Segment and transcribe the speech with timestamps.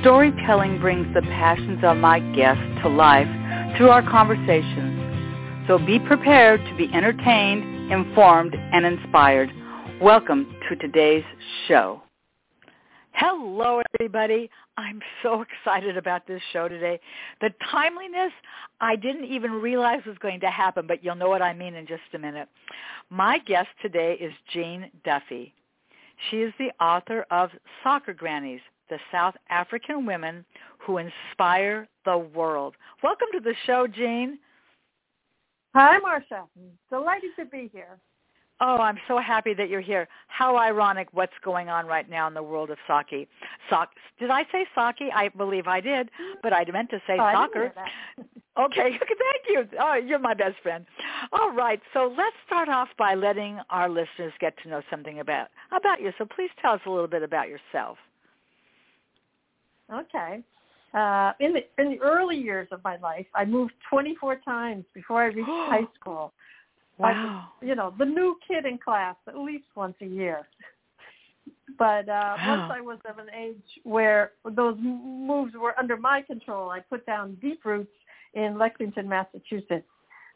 [0.00, 3.28] Storytelling brings the passions of my guests to life
[3.76, 5.66] through our conversations.
[5.68, 9.50] So be prepared to be entertained, informed, and inspired.
[10.00, 11.22] Welcome to today's
[11.68, 12.00] show.
[13.12, 14.48] Hello, everybody.
[14.78, 16.98] I'm so excited about this show today.
[17.42, 18.32] The timeliness,
[18.80, 21.86] I didn't even realize was going to happen, but you'll know what I mean in
[21.86, 22.48] just a minute.
[23.10, 25.52] My guest today is Jean Duffy.
[26.30, 27.50] She is the author of
[27.82, 30.44] Soccer Grannies, the South African women
[30.78, 32.74] who inspire the world.
[33.02, 34.38] Welcome to the show, Jean.
[35.74, 36.42] Hi, Marsha.
[36.90, 37.98] Delighted to be here.
[38.62, 40.06] Oh, I'm so happy that you're here.
[40.26, 43.26] How ironic what's going on right now in the world of sake.
[43.70, 43.90] Sock.
[44.18, 45.10] Did I say sake?
[45.14, 46.10] I believe I did,
[46.42, 47.72] but I meant to say oh, soccer.
[48.60, 49.64] okay, thank you.
[49.80, 50.84] Oh, you're my best friend.
[51.32, 55.48] All right, so let's start off by letting our listeners get to know something about
[55.72, 56.12] about you.
[56.18, 57.96] So please tell us a little bit about yourself.
[59.92, 60.42] Okay.
[60.92, 65.22] Uh, in the in the early years of my life, I moved 24 times before
[65.22, 66.32] I reached high school.
[66.98, 67.48] Wow.
[67.62, 70.46] I, you know, the new kid in class at least once a year.
[71.78, 72.58] But uh, wow.
[72.58, 77.06] once I was of an age where those moves were under my control, I put
[77.06, 77.92] down deep roots
[78.34, 79.86] in Lexington, Massachusetts.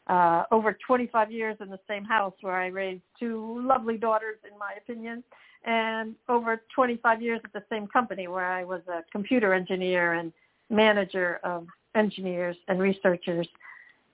[0.07, 4.57] Uh, over 25 years in the same house where I raised two lovely daughters, in
[4.57, 5.23] my opinion,
[5.65, 10.31] and over 25 years at the same company where I was a computer engineer and
[10.69, 13.47] manager of engineers and researchers.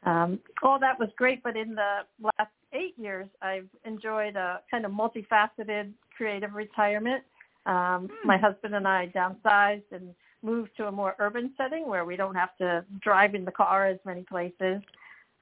[0.04, 4.86] Um, all that was great, but in the last eight years, I've enjoyed a kind
[4.86, 7.24] of multifaceted creative retirement.
[7.66, 12.16] Um, my husband and I downsized and moved to a more urban setting where we
[12.16, 14.82] don't have to drive in the car as many places.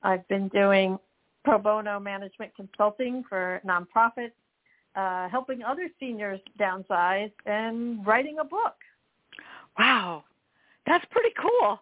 [0.03, 0.97] I've been doing
[1.45, 4.31] pro bono management consulting for nonprofits
[4.95, 8.75] uh, helping other seniors downsize and writing a book.
[9.77, 10.23] Wow,
[10.85, 11.79] that's pretty cool.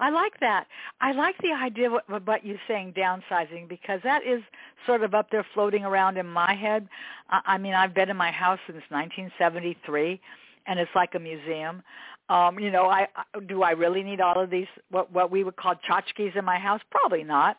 [0.00, 0.66] I like that.
[1.02, 4.40] I like the idea of what you're saying downsizing because that is
[4.86, 6.88] sort of up there floating around in my head.
[7.28, 10.18] I mean, I've been in my house since 1973,
[10.66, 11.82] and it's like a museum.
[12.30, 13.08] Um, you know, I
[13.48, 16.58] do I really need all of these what what we would call tchotchkes in my
[16.58, 16.80] house?
[16.90, 17.58] Probably not.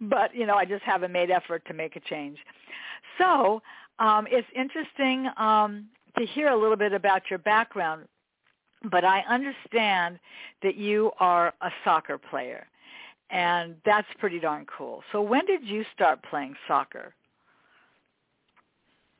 [0.00, 2.38] But you know, I just haven't made effort to make a change.
[3.16, 3.62] So
[3.98, 5.86] um, it's interesting um,
[6.18, 8.06] to hear a little bit about your background,
[8.90, 10.18] but I understand
[10.62, 12.66] that you are a soccer player,
[13.30, 15.02] and that's pretty darn cool.
[15.12, 17.14] So when did you start playing soccer?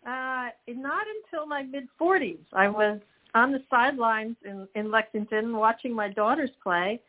[0.06, 2.38] Uh, not until my mid 40s.
[2.52, 3.00] I was
[3.34, 7.00] on the sidelines in, in Lexington watching my daughters play,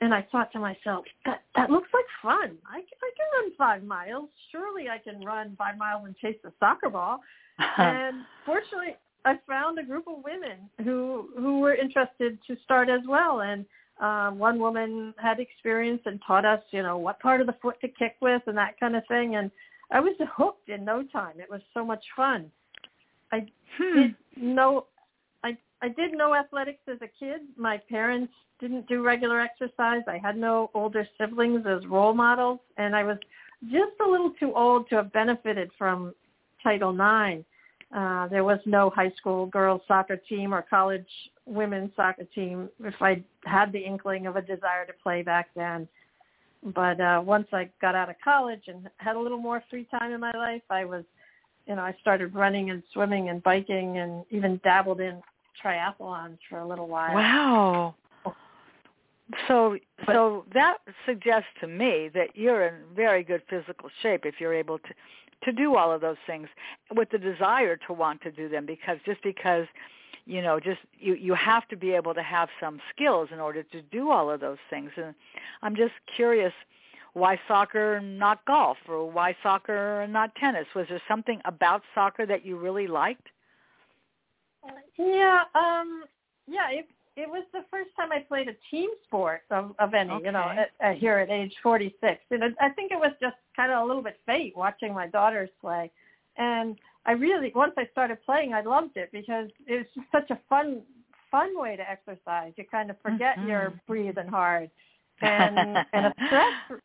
[0.00, 2.56] and I thought to myself, that that looks like fun.
[2.66, 4.28] I, I can run five miles.
[4.52, 7.20] Surely I can run five miles and chase a soccer ball.
[7.78, 13.00] and fortunately, I found a group of women who who were interested to start as
[13.08, 13.40] well.
[13.40, 13.64] And
[14.00, 17.80] uh, one woman had experience and taught us, you know, what part of the foot
[17.80, 19.36] to kick with and that kind of thing.
[19.36, 19.50] And
[19.90, 21.40] I was hooked in no time.
[21.40, 22.50] It was so much fun.
[23.32, 23.46] I
[23.78, 24.00] hmm.
[24.00, 24.86] did know
[25.86, 27.42] I did know athletics as a kid.
[27.56, 30.02] My parents didn't do regular exercise.
[30.08, 33.18] I had no older siblings as role models, and I was
[33.70, 36.12] just a little too old to have benefited from
[36.60, 37.44] Title IX.
[37.96, 41.06] Uh, there was no high school girls soccer team or college
[41.44, 45.86] women's soccer team if I had the inkling of a desire to play back then.
[46.74, 50.10] But uh, once I got out of college and had a little more free time
[50.10, 51.04] in my life, I was,
[51.68, 55.22] you know, I started running and swimming and biking and even dabbled in
[55.64, 57.14] triathlons for a little while.
[57.14, 57.94] Wow.
[59.48, 64.54] So so that suggests to me that you're in very good physical shape if you're
[64.54, 64.94] able to
[65.44, 66.48] to do all of those things
[66.94, 69.66] with the desire to want to do them because just because
[70.26, 73.62] you know just you you have to be able to have some skills in order
[73.64, 75.14] to do all of those things and
[75.62, 76.52] I'm just curious
[77.12, 81.82] why soccer and not golf or why soccer and not tennis was there something about
[81.94, 83.28] soccer that you really liked
[84.98, 86.04] yeah um
[86.46, 86.86] yeah it
[87.16, 90.26] it was the first time I played a team sport of, of any, okay.
[90.26, 92.20] you know, at, at here at age 46.
[92.30, 95.06] And it, I think it was just kind of a little bit fate watching my
[95.06, 95.90] daughters play.
[96.36, 96.76] And
[97.06, 100.38] I really, once I started playing, I loved it because it was just such a
[100.50, 100.82] fun,
[101.30, 102.52] fun way to exercise.
[102.56, 103.48] You kind of forget mm-hmm.
[103.48, 104.70] you're breathing hard.
[105.22, 106.80] and and a stress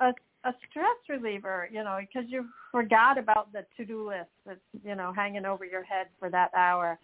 [0.00, 0.12] a,
[0.44, 5.12] a stress reliever, you know, because you forgot about the to-do list that's you know
[5.12, 6.98] hanging over your head for that hour.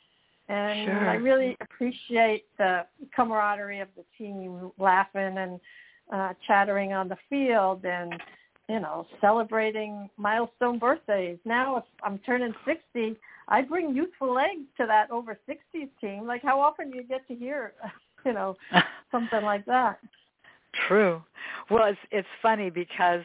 [0.48, 1.08] And sure.
[1.10, 5.60] I really appreciate the camaraderie of the team, laughing and
[6.10, 8.14] uh, chattering on the field, and
[8.68, 11.38] you know, celebrating milestone birthdays.
[11.44, 13.16] Now, if I'm turning 60,
[13.48, 16.26] I bring youthful legs to that over 60s team.
[16.26, 17.72] Like, how often do you get to hear,
[18.26, 18.56] you know,
[19.10, 19.98] something like that?
[20.86, 21.22] True.
[21.70, 23.22] Well, it's it's funny because,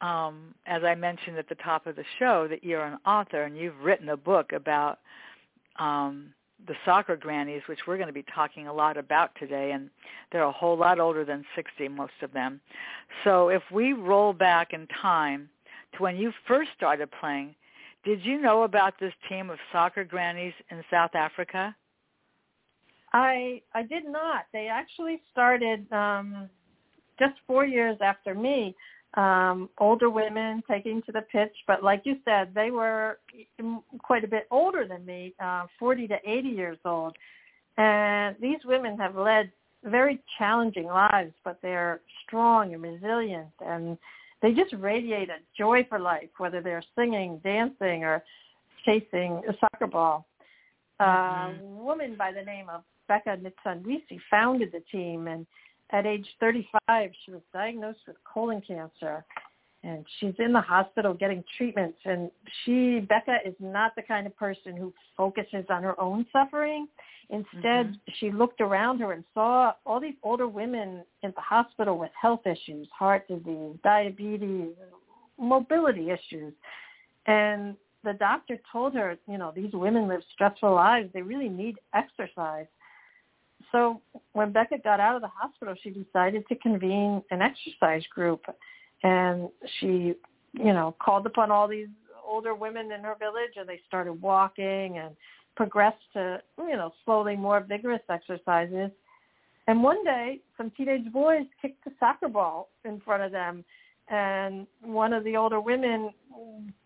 [0.00, 3.56] um, as I mentioned at the top of the show, that you're an author and
[3.56, 4.98] you've written a book about
[5.78, 6.32] um,
[6.66, 9.90] the soccer grannies, which we're going to be talking a lot about today, and
[10.30, 12.60] they're a whole lot older than 60, most of them.
[13.24, 15.48] So if we roll back in time
[15.96, 17.54] to when you first started playing,
[18.04, 21.74] did you know about this team of soccer grannies in South Africa?
[23.12, 24.46] I I did not.
[24.52, 26.48] They actually started um,
[27.20, 28.74] just four years after me
[29.14, 33.18] um, older women taking to the pitch, but like you said, they were
[34.02, 37.16] quite a bit older than me, uh, 40 to 80 years old.
[37.76, 39.50] And these women have led
[39.84, 43.98] very challenging lives, but they're strong and resilient, and
[44.42, 48.22] they just radiate a joy for life, whether they're singing, dancing, or
[48.84, 50.26] chasing a soccer ball.
[51.00, 51.64] Mm-hmm.
[51.64, 55.46] A woman by the name of Beka Ntsanwisi founded the team, and
[55.92, 59.24] at age 35, she was diagnosed with colon cancer,
[59.82, 61.98] and she's in the hospital getting treatments.
[62.04, 62.30] And
[62.64, 66.86] she, Beka, is not the kind of person who focuses on her own suffering.
[67.30, 68.12] Instead, mm-hmm.
[68.18, 72.46] she looked around her and saw all these older women in the hospital with health
[72.46, 74.70] issues, heart disease, diabetes,
[75.38, 76.52] mobility issues.
[77.26, 81.10] And the doctor told her, you know, these women live stressful lives.
[81.14, 82.66] They really need exercise
[83.72, 84.00] so
[84.32, 88.44] when Beka got out of the hospital, she decided to convene an exercise group,
[89.02, 90.14] and she,
[90.52, 91.88] you know, called upon all these
[92.24, 95.16] older women in her village, and they started walking and
[95.56, 98.90] progressed to, you know, slowly more vigorous exercises.
[99.66, 103.64] And one day, some teenage boys kicked a soccer ball in front of them,
[104.08, 106.10] and one of the older women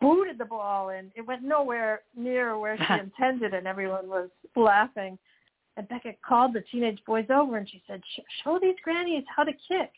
[0.01, 5.19] booted the ball, and it went nowhere near where she intended, and everyone was laughing.
[5.77, 8.01] And Beka called the teenage boys over and she said,
[8.43, 9.91] show these grannies how to kick.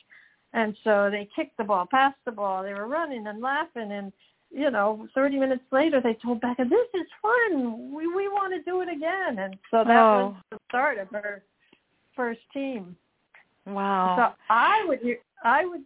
[0.52, 2.62] And so they kicked the ball, passed the ball.
[2.62, 3.92] They were running and laughing.
[3.92, 4.10] And,
[4.50, 7.92] you know, 30 minutes later, they told Beka, this is fun.
[7.94, 9.38] We, we want to do it again.
[9.38, 10.28] And so that oh.
[10.28, 11.42] was the start of her
[12.14, 12.96] first team.
[13.66, 14.16] Wow.
[14.16, 15.00] So I would
[15.44, 15.82] I would,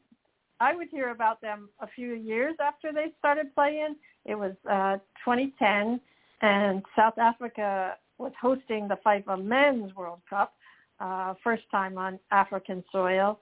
[0.61, 3.97] I would hear about them a few years after they started playing.
[4.25, 6.01] It was uh, 2010,
[6.43, 10.53] and South Africa was hosting the FIFA Men's World Cup,
[11.01, 13.41] uh, first time on African soil.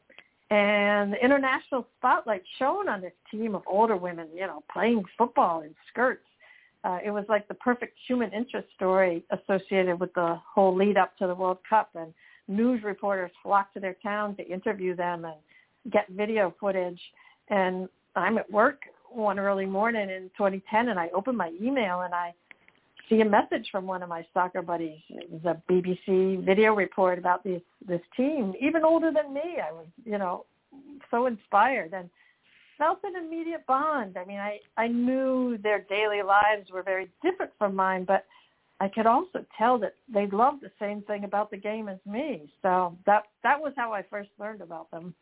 [0.50, 5.60] And the international spotlight shone on this team of older women, you know, playing football
[5.60, 6.24] in skirts.
[6.84, 11.16] Uh, it was like the perfect human interest story associated with the whole lead up
[11.18, 11.90] to the World Cup.
[11.94, 12.14] And
[12.46, 15.34] news reporters flocked to their town to interview them and
[15.92, 17.00] get video footage.
[17.48, 22.14] And I'm at work one early morning in 2010, and I opened my email and
[22.14, 22.32] I
[23.08, 25.00] see a message from one of my soccer buddies.
[25.08, 29.58] It was a BBC video report about this this team, even older than me.
[29.62, 30.46] I was, you know,
[31.10, 32.10] so inspired and
[32.76, 34.16] felt an immediate bond.
[34.16, 38.24] I mean, I I knew their daily lives were very different from mine, but
[38.80, 42.50] I could also tell that they loved the same thing about the game as me.
[42.62, 45.14] So that that was how I first learned about them.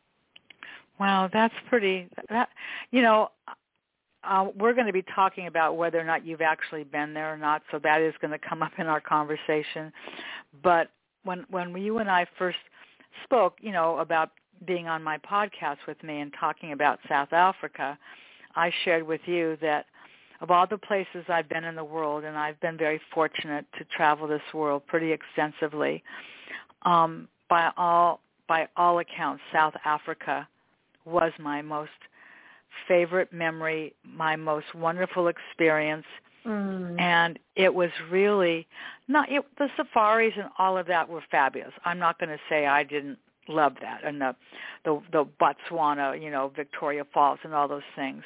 [1.00, 2.08] Wow, that's pretty.
[2.28, 2.48] That
[2.90, 3.30] you know,
[4.26, 7.36] uh, we're going to be talking about whether or not you've actually been there or
[7.36, 9.92] not, so that is going to come up in our conversation.
[10.62, 10.90] But
[11.24, 12.58] when when you and I first
[13.24, 14.30] spoke, you know, about
[14.66, 17.98] being on my podcast with me and talking about South Africa,
[18.54, 19.86] I shared with you that
[20.40, 23.84] of all the places I've been in the world, and I've been very fortunate to
[23.84, 26.02] travel this world pretty extensively,
[26.82, 30.46] um, by all by all accounts, South Africa
[31.04, 31.90] was my most
[32.86, 36.06] favorite memory, my most wonderful experience.
[36.46, 37.00] Mm.
[37.00, 38.66] And it was really
[39.08, 41.72] not it, the safaris and all of that were fabulous.
[41.84, 43.18] I'm not going to say I didn't
[43.48, 44.34] love that and the
[44.84, 48.22] the the Botswana, you know, Victoria Falls and all those things.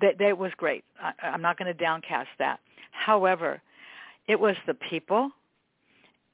[0.00, 0.84] That that was great.
[1.02, 2.60] I, I'm not going to downcast that.
[2.90, 3.62] However,
[4.26, 5.30] it was the people,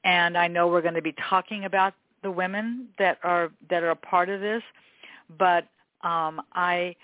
[0.02, 3.90] and I know we're going to be talking about the women that are that are
[3.90, 4.62] a part of this,
[5.38, 5.64] but
[6.02, 6.96] um, I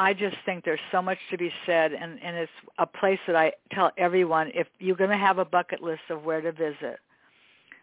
[0.00, 3.36] I just think there's so much to be said, and, and it's a place that
[3.36, 6.98] I tell everyone if you're going to have a bucket list of where to visit,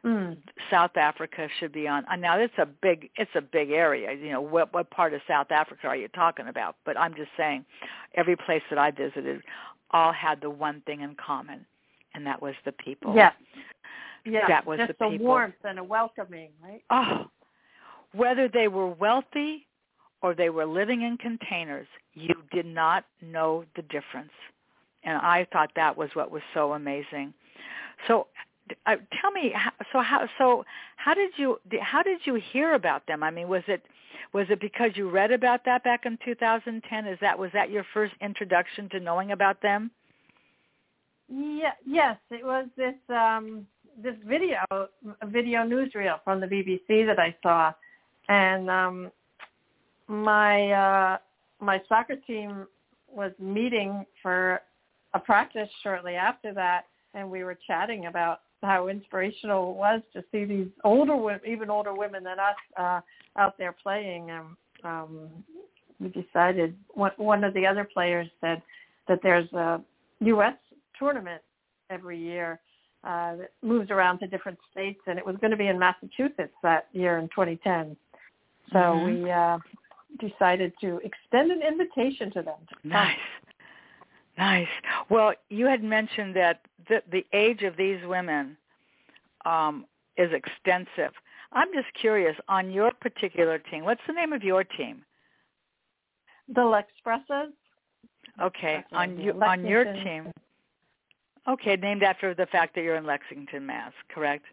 [0.03, 0.35] mm.
[0.71, 2.05] South Africa should be on.
[2.19, 4.13] Now it's a big it's a big area.
[4.13, 6.77] You know what what part of South Africa are you talking about?
[6.85, 7.63] But I'm just saying,
[8.15, 9.43] every place that I visited,
[9.91, 11.67] all had the one thing in common,
[12.15, 13.15] and that was the people.
[13.15, 13.33] Yeah.
[14.25, 14.47] Yeah.
[14.47, 15.27] That was just the a people.
[15.27, 16.81] warmth and a welcoming, right?
[16.89, 17.27] Oh,
[18.13, 19.66] whether they were wealthy
[20.21, 24.31] or they were living in containers, you did not know the difference.
[25.03, 27.33] And I thought that was what was so amazing.
[28.07, 28.27] So
[28.85, 29.53] uh, tell me
[29.91, 30.65] so how so
[30.97, 33.81] how did you how did you hear about them i mean was it
[34.33, 37.85] was it because you read about that back in 2010 is that was that your
[37.93, 39.89] first introduction to knowing about them
[41.29, 43.65] yeah yes it was this um
[44.01, 44.59] this video
[45.27, 47.71] video newsreel from the bbc that i saw
[48.29, 49.11] and um
[50.07, 51.17] my uh
[51.59, 52.67] my soccer team
[53.09, 54.61] was meeting for
[55.13, 60.23] a practice shortly after that and we were chatting about how inspirational it was to
[60.31, 63.01] see these older women, even older women than us, uh,
[63.37, 64.31] out there playing.
[64.31, 64.45] And
[64.83, 65.29] um,
[65.99, 68.61] we decided one, one of the other players said
[69.07, 69.81] that there's a
[70.21, 70.55] U.S.
[70.97, 71.41] tournament
[71.89, 72.59] every year
[73.03, 76.53] uh, that moves around to different states, and it was going to be in Massachusetts
[76.63, 77.95] that year in 2010.
[78.73, 79.23] So mm-hmm.
[79.23, 79.59] we uh,
[80.19, 82.55] decided to extend an invitation to them.
[82.69, 83.17] To nice.
[84.37, 84.67] Nice.
[85.09, 88.55] Well, you had mentioned that the, the age of these women
[89.45, 91.13] um, is extensive.
[91.53, 93.83] I'm just curious on your particular team.
[93.83, 95.03] What's the name of your team?
[96.53, 97.51] The Lexpressas.
[98.41, 100.31] Okay, on you on your team.
[101.47, 103.93] Okay, named after the fact that you're in Lexington, Mass.
[104.09, 104.45] Correct.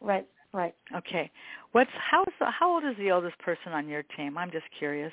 [0.00, 0.26] Right.
[0.56, 0.74] Right.
[0.96, 1.30] Okay.
[1.72, 4.38] What's how's how old is the oldest person on your team?
[4.38, 5.12] I'm just curious.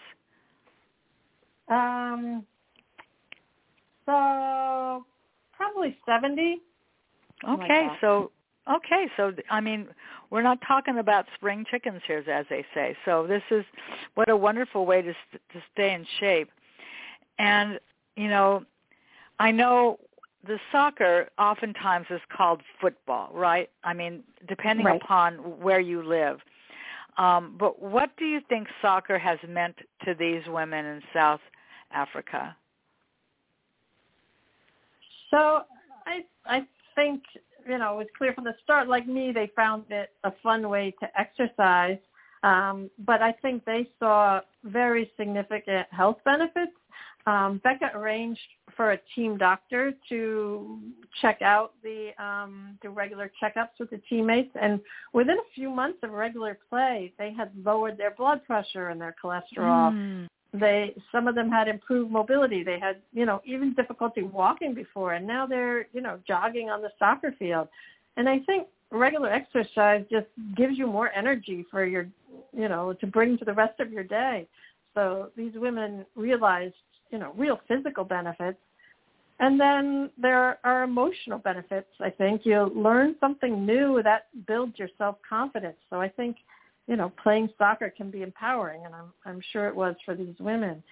[1.67, 2.45] Um,
[4.05, 5.03] so
[5.51, 6.61] probably 70.
[7.45, 8.31] Okay, so
[8.73, 9.87] okay, so I mean,
[10.29, 12.95] we're not talking about spring chickens here, as they say.
[13.03, 13.65] So this is
[14.15, 16.51] what a wonderful way to to stay in shape.
[17.37, 17.81] And
[18.15, 18.63] you know,
[19.39, 19.99] I know
[20.45, 23.69] the soccer oftentimes is called football, right?
[23.83, 25.01] I mean, depending right.
[25.01, 26.39] upon where you live.
[27.17, 31.39] Um, but what do you think soccer has meant to these women in South
[31.91, 32.55] Africa?
[35.29, 35.61] So
[36.05, 37.23] I I think
[37.67, 38.87] you know it was clear from the start.
[38.87, 41.97] Like me, they found it a fun way to exercise,
[42.43, 46.73] um, but I think they saw very significant health benefits.
[47.25, 48.41] Um, Beka arranged
[48.75, 50.79] for a team doctor to
[51.21, 54.79] check out the um, the regular checkups with the teammates, and
[55.13, 59.15] within a few months of regular play, they had lowered their blood pressure and their
[59.23, 59.93] cholesterol.
[59.93, 60.27] Mm.
[60.53, 62.61] They some of them had improved mobility.
[62.61, 66.81] They had you know even difficulty walking before and now they're you know jogging on
[66.81, 67.69] the soccer field.
[68.15, 72.07] And i think regular exercise just gives you more energy for your
[72.55, 74.47] you know to bring to the rest of your day.
[74.93, 76.75] So these women realized
[77.13, 78.59] you know real physical benefits
[79.39, 84.89] and then there are emotional benefits i think you learn something new that builds your
[84.97, 86.35] self confidence so i think
[86.87, 90.35] you know, playing soccer can be empowering, and I'm I'm sure it was for these
[90.39, 90.83] women.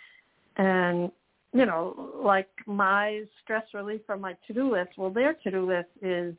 [0.57, 1.11] And
[1.53, 6.33] you know, like my stress relief from my to-do list, well, their to-do list is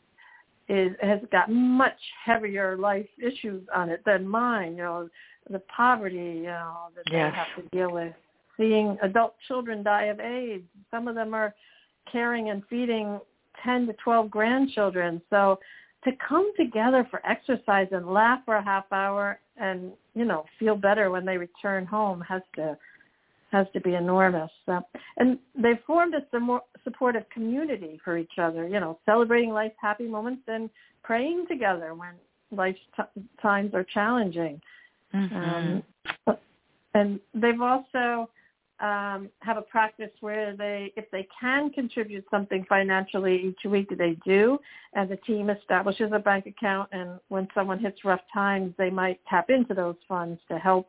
[0.68, 4.76] is has got much heavier life issues on it than mine.
[4.76, 5.08] You know,
[5.50, 7.32] the poverty, you know, that yes.
[7.32, 8.14] they have to deal with,
[8.56, 10.64] seeing adult children die of AIDS.
[10.90, 11.54] Some of them are
[12.10, 13.20] caring and feeding
[13.64, 15.20] 10 to 12 grandchildren.
[15.30, 15.58] So
[16.04, 20.74] to come together for exercise and laugh for a half hour and you know feel
[20.76, 22.76] better when they return home has to
[23.52, 24.50] has to be enormous.
[24.66, 24.80] Uh,
[25.18, 26.22] and they formed a
[26.84, 30.70] supportive community for each other, you know, celebrating life's happy moments and
[31.02, 32.14] praying together when
[32.50, 34.58] life's t- times are challenging.
[35.14, 35.36] Mm-hmm.
[36.26, 36.36] Um,
[36.94, 38.30] and they've also
[38.82, 44.16] um, have a practice where they, if they can contribute something financially each week, they
[44.26, 44.58] do,
[44.94, 46.88] and the team establishes a bank account.
[46.92, 50.88] And when someone hits rough times, they might tap into those funds to help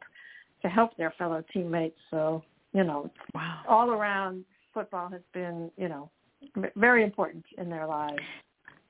[0.64, 1.98] to help their fellow teammates.
[2.10, 3.60] So you know, wow.
[3.70, 6.10] all around football has been you know
[6.76, 8.24] very important in their lives.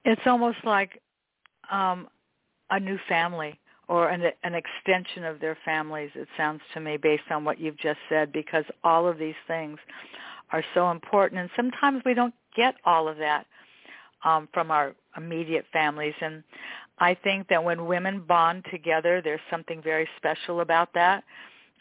[0.05, 1.01] It's almost like
[1.69, 2.07] um,
[2.69, 7.29] a new family or an, an extension of their families, it sounds to me, based
[7.29, 9.77] on what you've just said, because all of these things
[10.51, 11.41] are so important.
[11.41, 13.45] And sometimes we don't get all of that
[14.23, 16.13] um, from our immediate families.
[16.21, 16.43] And
[16.99, 21.23] I think that when women bond together, there's something very special about that.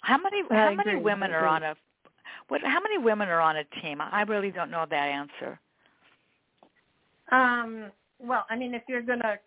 [0.01, 0.85] How many I how agree.
[0.85, 1.77] many women are on a
[2.49, 4.01] what how many women are on a team?
[4.01, 5.61] I really don't know that answer.
[7.31, 9.39] Um, well, I mean, if you're going to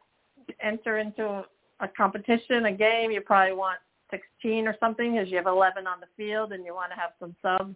[0.61, 1.43] enter into
[1.79, 3.79] a competition, a game, you probably want
[4.11, 7.11] 16 or something because you have 11 on the field and you want to have
[7.19, 7.75] some subs.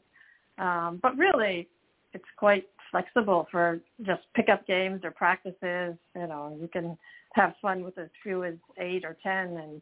[0.58, 1.68] Um, but really,
[2.14, 5.96] it's quite flexible for just pickup games or practices.
[6.16, 6.98] You know, you can
[7.34, 9.58] have fun with as few as eight or ten.
[9.58, 9.82] And,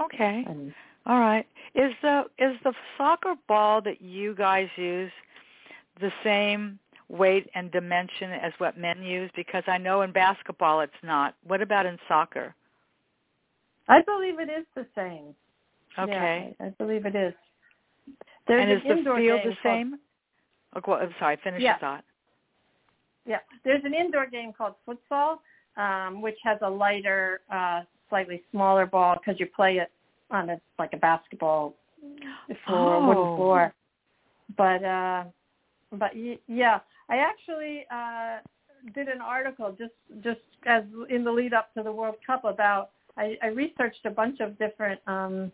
[0.00, 0.74] okay, and
[1.06, 1.46] all right.
[1.74, 5.12] Is the is the soccer ball that you guys use
[6.00, 6.78] the same
[7.12, 9.30] weight and dimension as what men use?
[9.36, 11.34] Because I know in basketball it's not.
[11.46, 12.54] What about in soccer?
[13.88, 15.34] I believe it is the same.
[15.98, 16.56] Okay.
[16.58, 17.34] Yeah, I believe it is.
[18.48, 19.98] There's and an is the indoor field game the same?
[20.74, 21.72] Oh, I'm sorry, finish Yeah.
[21.72, 22.04] your thought.
[23.26, 25.38] Yeah, there's an indoor game called futsal,
[25.76, 29.90] um, which has a lighter, uh, slightly smaller ball because you play it
[30.30, 31.74] on a like a basketball
[32.66, 33.06] floor, Oh.
[33.06, 33.74] wooden floor.
[34.56, 35.24] But uh,
[35.92, 36.12] but
[36.46, 38.38] yeah, I actually uh,
[38.94, 42.90] did an article just just as in the lead up to the World Cup about.
[43.16, 45.52] I, I researched a bunch of different um,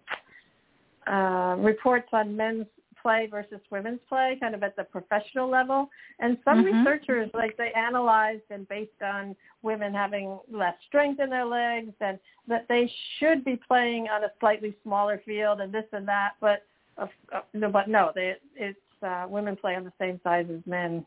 [1.08, 2.66] uh, reports on men's
[3.02, 5.90] play versus women's play, kind of at the professional level.
[6.20, 6.84] And some Mhm.
[6.84, 12.18] researchers, like they analyzed and based on women having less strength in their legs, and
[12.46, 12.86] that they
[13.18, 16.34] should be playing on a slightly smaller field, and this and that.
[16.40, 16.64] But
[16.96, 17.06] uh,
[17.54, 21.04] no, but no, they, it's uh, women play on the same size as men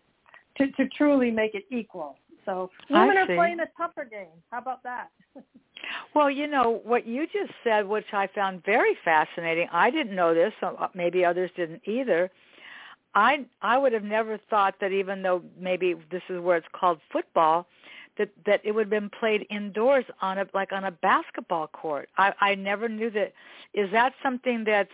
[0.58, 2.18] to to truly make it equal.
[2.46, 4.28] So women are playing a tougher game.
[4.50, 5.10] How about that?
[6.14, 9.68] Well, you know what you just said, which I found very fascinating.
[9.72, 12.30] I didn't know this, so uh, maybe others didn't either.
[13.16, 17.00] I I would have never thought that even though maybe this is where it's called
[17.12, 17.68] football,
[18.18, 22.10] that that it would have been played indoors on a like on a basketball court.
[22.18, 23.34] I I never knew that.
[23.74, 24.90] Is that something that's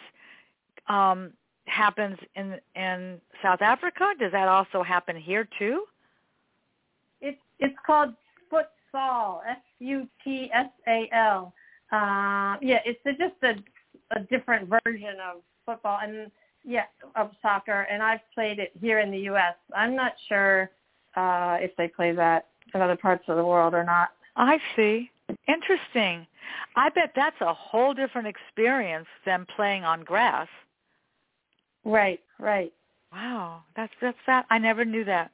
[0.88, 1.34] um
[1.68, 4.14] happens in in South Africa?
[4.20, 5.86] Does that also happen here too?
[7.22, 8.14] It's it's called
[8.52, 11.54] futsal, F U T S A L.
[11.92, 13.56] Uh, yeah, it's a, just a
[14.16, 16.32] a different version of football and
[16.64, 17.82] yeah of soccer.
[17.92, 19.56] And I've played it here in the U.S.
[19.76, 20.72] I'm not sure
[21.16, 24.10] uh, if they play that in other parts of the world or not.
[24.36, 25.10] I see.
[25.48, 26.26] Interesting.
[26.76, 30.48] I bet that's a whole different experience than playing on grass.
[31.88, 32.74] Right, right.
[33.14, 34.46] Wow, that's that's that.
[34.50, 35.32] I never knew that.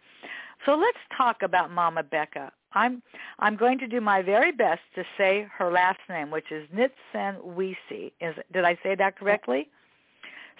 [0.66, 2.52] So let's talk about Mama Beka.
[2.74, 3.02] I'm
[3.40, 8.12] I'm going to do my very best to say her last name, which is Ntsanwisi.
[8.22, 9.68] Is did I say that correctly?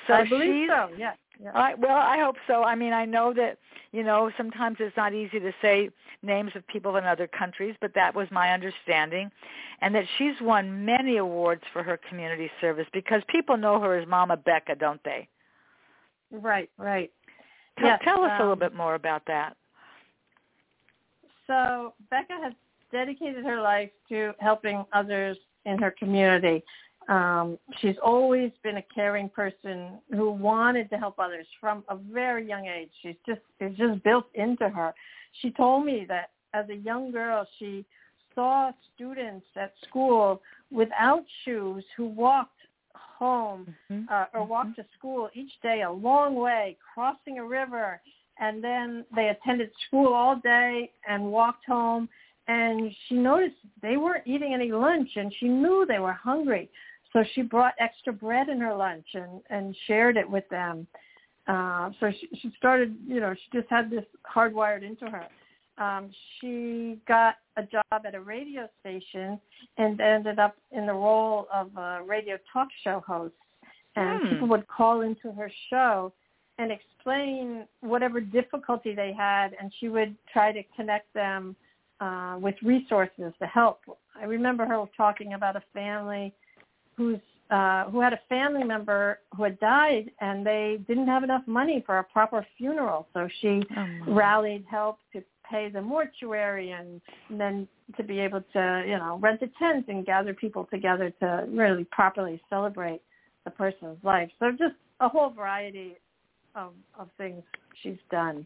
[0.08, 0.90] So I believe she's so.
[0.98, 1.14] Yeah.
[1.42, 1.52] yeah.
[1.54, 2.64] I, well, I hope so.
[2.64, 3.60] I mean, I know that
[3.92, 5.92] you know sometimes it's not easy to say
[6.24, 9.30] names of people in other countries, but that was my understanding,
[9.82, 14.08] and that she's won many awards for her community service because people know her as
[14.08, 15.28] Mama Beka, don't they?
[16.34, 17.12] Right, right.
[17.80, 19.56] Tell, Yes, tell us a little um, bit more about that.
[21.48, 22.54] So Beka has
[22.92, 26.64] dedicated her life to helping others in her community.
[27.10, 32.48] Um, she's always been a caring person who wanted to help others from a very
[32.48, 32.90] young age.
[33.02, 34.94] She's just it's just built into her.
[35.42, 37.86] She told me that as a young girl, she
[38.34, 40.42] saw students at school
[40.72, 42.53] without shoes who walked
[43.24, 44.06] home Mhm.
[44.14, 48.02] uh, or walked to school each day a long way, crossing a river,
[48.44, 52.10] and then they attended school all day and walked home.
[52.48, 56.66] And she noticed they weren't eating any lunch, and she knew they were hungry.
[57.12, 60.76] So she brought extra bread in her lunch and and shared it with them.
[61.54, 65.26] Uh, so she, she started, you know, she just had this hardwired into her.
[65.78, 69.40] Um, she got a job at a radio station
[69.78, 73.34] and ended up in the role of a radio talk show host.
[73.96, 74.30] And Hmm.
[74.30, 76.14] people would call into her show
[76.58, 81.56] and explain whatever difficulty they had, and she would try to connect them
[82.00, 83.82] uh, with resources to help.
[84.16, 86.34] I remember her talking about a family
[86.96, 91.44] who's uh, who had a family member who had died, and they didn't have enough
[91.46, 97.02] money for a proper funeral, so she Oh, rallied help to pay the mortuary and,
[97.30, 101.14] and then to be able to, you know, rent a tent and gather people together
[101.20, 103.02] to really properly celebrate
[103.46, 104.30] the person's life.
[104.40, 105.98] So just a whole variety
[106.56, 107.44] of, of things
[107.82, 108.46] she's done.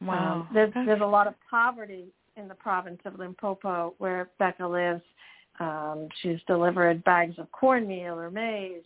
[0.00, 0.40] Wow.
[0.40, 5.02] Um, there's, there's a lot of poverty in the province of Limpopo where Beka lives.
[5.58, 8.82] Um, she's delivered bags of cornmeal or maize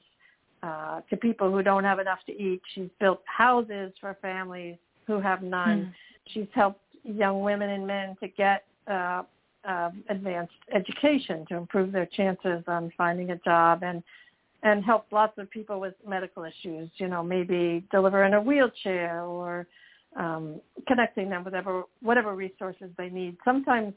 [0.63, 2.61] uh, to people who don't have enough to eat.
[2.75, 4.77] She's built houses for families
[5.07, 5.87] who have none.
[5.87, 5.91] Hmm.
[6.33, 9.23] She's helped young women and men to get uh,
[9.69, 14.03] uh, advanced education to improve their chances on finding a job and
[14.63, 16.91] and help lots of people with medical issues.
[16.97, 19.67] You know, maybe deliver in a wheelchair or
[20.17, 23.39] um, connecting them with whatever, whatever resources they need.
[23.43, 23.95] Sometimes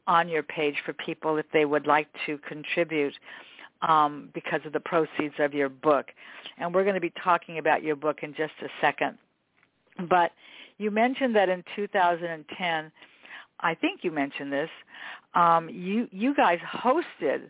[0.08, 3.14] on your page for people if they would like to contribute
[3.82, 6.08] um, because of the proceeds of your book.
[6.58, 9.18] And we're going to be talking about your book in just a second.
[10.10, 10.32] But
[10.78, 12.92] you mentioned that in 2010,
[13.62, 14.70] I think you mentioned this,
[15.34, 17.50] um, you, you guys hosted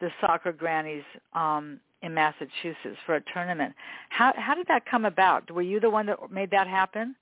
[0.00, 1.04] the Soccer Grannies
[1.34, 3.74] um, in Massachusetts for a tournament.
[4.10, 5.50] How, how did that come about?
[5.50, 7.16] Were you the one that made that happen?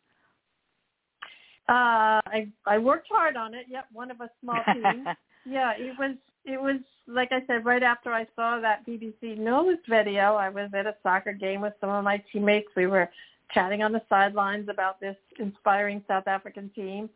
[1.66, 3.64] Uh, I I worked hard on it.
[3.70, 5.06] Yep, one of a small team.
[5.46, 9.78] yeah, it was it was like I said, right after I saw that BBC News
[9.88, 12.68] video, I was at a soccer game with some of my teammates.
[12.76, 13.08] We were
[13.54, 17.08] chatting on the sidelines about this inspiring South African team.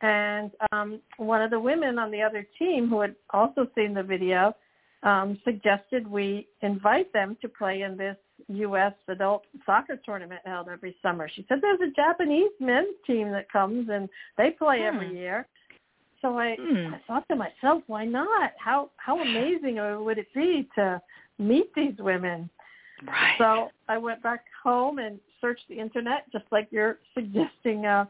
[0.00, 4.02] And um, one of the women on the other team who had also seen the
[4.02, 4.54] video
[5.04, 8.16] um, suggested we invite them to play in this
[8.48, 8.92] U.S.
[9.08, 11.28] adult soccer tournament held every summer.
[11.32, 14.96] She said there's a Japanese men's team that comes and they play hmm.
[14.96, 15.46] every year.
[16.20, 16.94] So I, hmm.
[16.94, 18.52] I thought to myself, why not?
[18.58, 21.00] How how amazing would it be to
[21.38, 22.48] meet these women?
[23.04, 23.34] Right.
[23.38, 28.06] So I went back home and searched the internet, just like you're suggesting uh,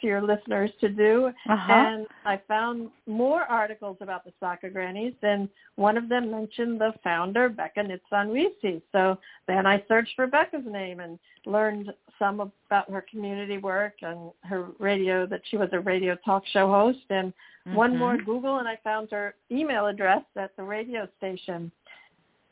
[0.00, 1.72] to your listeners to do, uh-huh.
[1.72, 6.92] and I found more articles about the soccer grannies, and one of them mentioned the
[7.04, 8.80] founder, Beka Ntsanwisi.
[8.92, 14.30] So then I searched for Beka's name and learned some about her community work and
[14.44, 17.74] her radio, that she was a radio talk show host, and mm-hmm.
[17.74, 21.70] one more Google, and I found her email address at the radio station.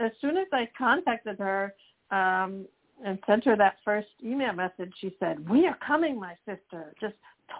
[0.00, 1.74] As soon as I contacted her,
[2.10, 2.66] um,
[3.04, 7.14] and sent her that first email message, she said, "We are coming, my sister." Just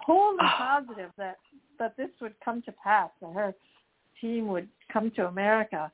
[0.05, 0.57] totally oh.
[0.57, 1.37] positive that
[1.79, 3.53] that this would come to pass, that her
[4.19, 5.91] team would come to America.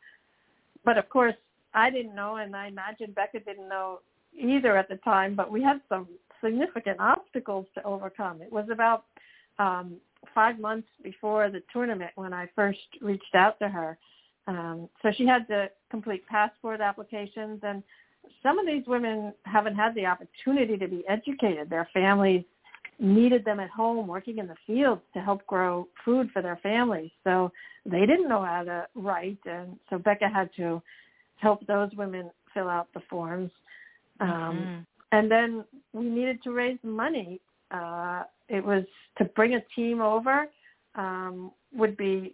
[0.86, 1.36] But of course,
[1.74, 4.00] I didn't know, and I imagine Beka didn't know
[4.34, 5.36] either at the time.
[5.36, 6.08] But we had some
[6.44, 8.42] significant obstacles to overcome.
[8.42, 9.06] It was about
[9.60, 9.98] um,
[10.34, 13.98] five months before the tournament when I first reached out to her.
[14.48, 17.84] Um, so she had to complete passport applications and
[18.44, 21.70] some of these women haven't had the opportunity to be educated.
[21.70, 22.44] Their families
[23.00, 27.10] needed them at home working in the fields to help grow food for their families.
[27.24, 27.52] So
[27.86, 29.39] they didn't know how to write.
[29.46, 30.82] And so Becca had to
[31.38, 33.52] help those women fill out the forms.
[34.20, 34.80] Um, mm-hmm.
[35.13, 37.41] And then we needed to raise money.
[37.72, 38.84] Uh, it was
[39.17, 40.46] to bring a team over
[40.96, 42.34] um, would be,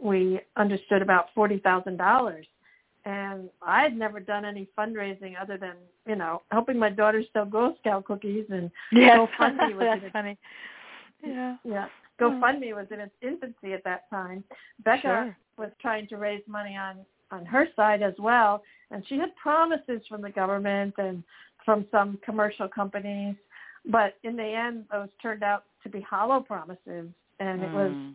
[0.00, 2.44] we understood about $40,000
[3.04, 5.74] and I had never done any fundraising other than
[6.06, 9.18] you know helping my daughter sell Girl Scout cookies and yes.
[9.18, 10.38] GoFundMe was That's funny.
[11.22, 11.86] Yeah, yeah.
[12.20, 14.44] GoFundMe was in its infancy at that time.
[14.86, 15.36] Beka sure.
[15.58, 16.98] was trying to raise money on
[17.30, 21.24] on her side as well, and she had promises from the government and
[21.64, 23.34] from some commercial companies,
[23.86, 27.08] but in the end, those turned out to be hollow promises,
[27.40, 27.64] and mm.
[27.64, 28.14] it was mm.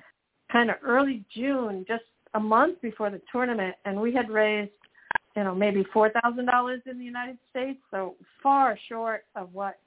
[0.51, 2.03] kind of early June, just
[2.35, 4.71] a month before the tournament, and we had raised
[5.39, 9.79] you know, maybe four thousand dollars in the United States, so far short of what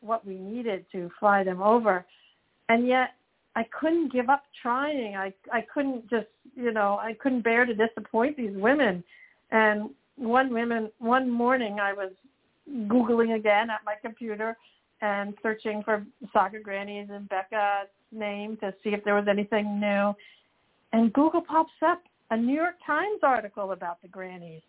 [0.00, 2.06] what we needed to fly them over.
[2.70, 3.10] And yet
[3.56, 5.14] I couldn't give up trying.
[5.14, 9.04] I I couldn't just you know, I couldn't bear to disappoint these women.
[9.50, 12.12] And one women one morning I was
[12.66, 14.56] Googling again at my computer
[15.02, 20.14] and searching for soccer grannies and Beka's name to see if there was anything new.
[20.94, 24.62] And Google pops up a New York Times article about the grannies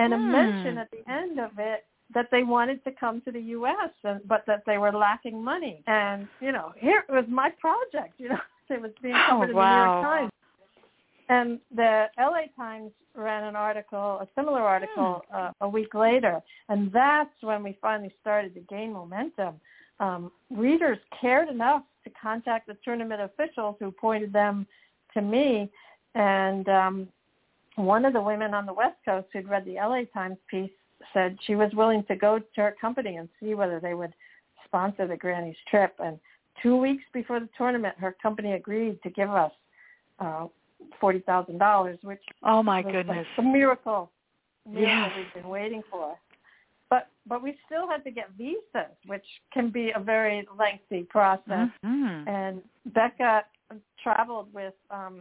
[0.00, 0.30] and a Hmm.
[0.32, 3.90] mention at the end of it that they wanted to come to the U.S.
[4.04, 5.82] And, but that they were lacking money.
[5.86, 8.14] And you know, here it was my project.
[8.18, 9.76] You know, it was being Oh, covered in the New.
[9.76, 10.32] York Times.
[11.28, 15.36] And the LA Times ran an article, a similar article, Hmm.
[15.36, 19.60] uh, a week later, and that's when we finally started to gain momentum.
[20.00, 24.66] Um, readers cared enough to contact the tournament officials who pointed them
[25.14, 25.70] to me,
[26.14, 27.08] and um,
[27.76, 30.70] one of the women on the West Coast who'd read the LA Times piece
[31.12, 34.12] said she was willing to go to her company and see whether they would
[34.64, 35.94] sponsor the Granny's trip.
[35.98, 36.18] And
[36.62, 39.52] two weeks before the tournament, her company agreed to give us
[40.18, 40.46] uh,
[41.00, 43.26] forty thousand dollars, which Oh my was goodness.
[43.36, 44.10] like a miracle,
[44.66, 45.12] miracle Yes.
[45.16, 46.16] we've been waiting for.
[46.90, 51.68] But but we still had to get visas, which can be a very lengthy process.
[51.84, 52.28] Mhm.
[52.28, 53.42] And Beka
[54.02, 55.20] traveled with um,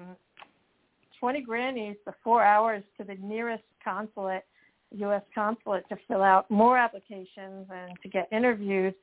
[1.19, 4.45] 20 grannies the four hours to the nearest consulate,
[4.91, 5.23] U.S.
[5.33, 8.95] consulate, to fill out more applications and to get interviewed.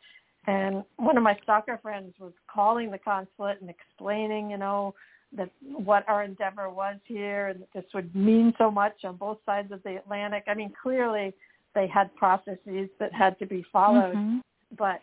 [0.46, 4.94] And one of my soccer friends was calling the consulate and explaining, you know,
[5.36, 9.38] that what our endeavor was here and that this would mean so much on both
[9.44, 10.44] sides of the Atlantic.
[10.46, 11.34] I mean, clearly
[11.74, 14.42] they had processes that had to be followed Mhm.
[14.76, 15.00] but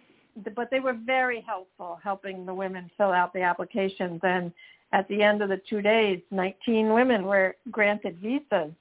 [0.55, 4.51] but they were very helpful helping the women fill out the applications and
[4.93, 8.71] at the end of the two days 19 women were granted visas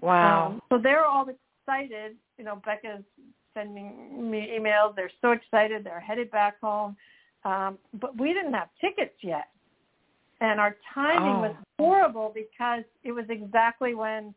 [0.00, 0.48] Wow.
[0.48, 3.04] um, so they're all excited you know beka's
[3.54, 6.96] sending me emails they're so excited they're headed back home
[7.44, 9.48] um, but we didn't have tickets yet
[10.40, 11.84] and our timing was Oh.
[11.84, 14.34] horrible because it was exactly when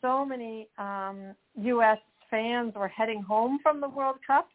[0.00, 1.98] so many um, U.S.
[2.30, 4.48] fans were heading home from the World Cup.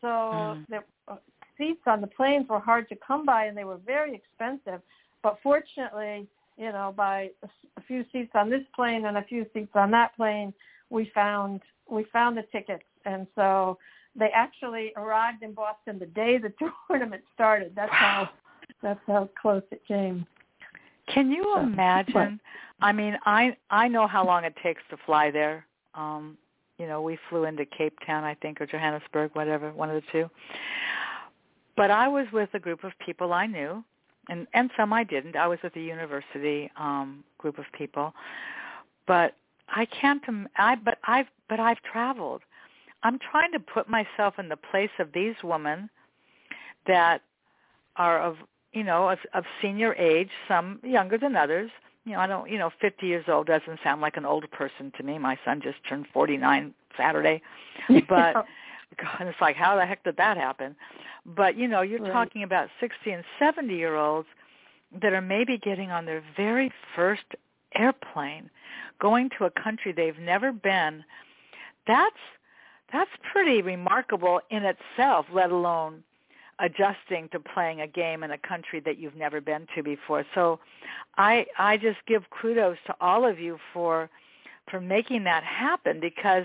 [0.00, 0.66] So Mm.
[0.68, 1.16] the uh,
[1.56, 4.80] seats on the planes were hard to come by, and they were very expensive.
[5.22, 7.30] But fortunately, you know, by
[7.76, 10.52] a few seats on this plane and a few seats on that plane,
[10.90, 13.78] we found we found the tickets, and so
[14.14, 16.52] they actually arrived in Boston the day the
[16.88, 17.72] tournament started.
[17.74, 18.28] That's how
[18.82, 20.26] that's how close it came.
[21.12, 22.40] Can you imagine?
[22.80, 25.66] I mean, I I know how long it takes to fly there.
[25.94, 26.36] Um,
[26.78, 30.02] you know, we flew into Cape Town, I think, or Johannesburg, whatever, one of the
[30.10, 30.30] two.
[31.76, 33.84] But I was with a group of people I knew,
[34.28, 35.36] and and some I didn't.
[35.36, 38.14] I was with a university um group of people.
[39.06, 39.34] But
[39.68, 40.22] I can't
[40.56, 42.42] I but I've but I've traveled.
[43.02, 45.90] I'm trying to put myself in the place of these women
[46.86, 47.22] that
[47.96, 48.36] are of
[48.72, 51.70] you know of, of senior age, some younger than others.
[52.04, 52.50] You know, I don't.
[52.50, 55.18] You know, 50 years old doesn't sound like an old person to me.
[55.18, 57.42] My son just turned 49 Saturday,
[58.08, 58.46] but
[58.96, 60.76] God, it's like how the heck did that happen?
[61.24, 62.12] But you know, you're Right.
[62.12, 64.28] talking about 60 and 70 year olds
[65.00, 67.24] that are maybe getting on their very first
[67.74, 68.50] airplane,
[69.00, 71.04] going to a country they've never been.
[71.86, 72.16] That's
[72.92, 76.04] that's pretty remarkable in itself, let alone
[76.58, 80.24] adjusting to playing a game in a country that you've never been to before.
[80.34, 80.60] So
[81.16, 84.10] I I just give kudos to all of you for
[84.70, 86.44] for making that happen because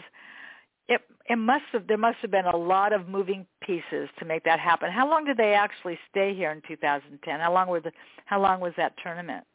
[0.88, 4.43] it it must have there must have been a lot of moving pieces to make
[4.45, 4.91] that happen.
[4.91, 7.39] How long did they actually stay here in 2010?
[7.39, 7.91] How long were the
[8.26, 9.45] how long was that tournament?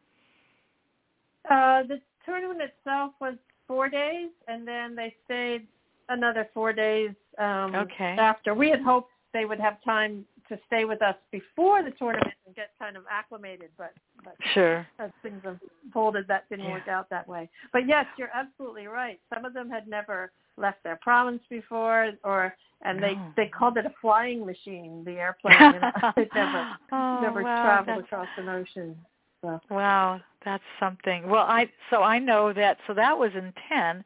[1.51, 3.35] Uh, the tournament itself was
[3.66, 5.66] four days, and then they stayed
[6.09, 8.16] another four days um, Okay.
[8.18, 8.55] after.
[8.55, 12.55] We had hoped they would have time to stay with us before the tournament and
[12.55, 13.93] get kind of acclimated, but,
[14.25, 14.87] but Sure.
[14.99, 16.73] as things unfolded, that didn't Yeah.
[16.73, 17.49] work out that way.
[17.73, 19.19] But yes, you're absolutely right.
[19.33, 23.33] Some of them had never left their province before, or and they No.
[23.37, 25.57] they called it a flying machine, the airplane.
[25.75, 25.93] You know?
[26.17, 28.97] They'd never oh, never wow, traveled that's- across an ocean.
[29.43, 29.61] So.
[29.71, 31.29] Wow, that's something.
[31.29, 34.05] Well, I so I know that so that was in 10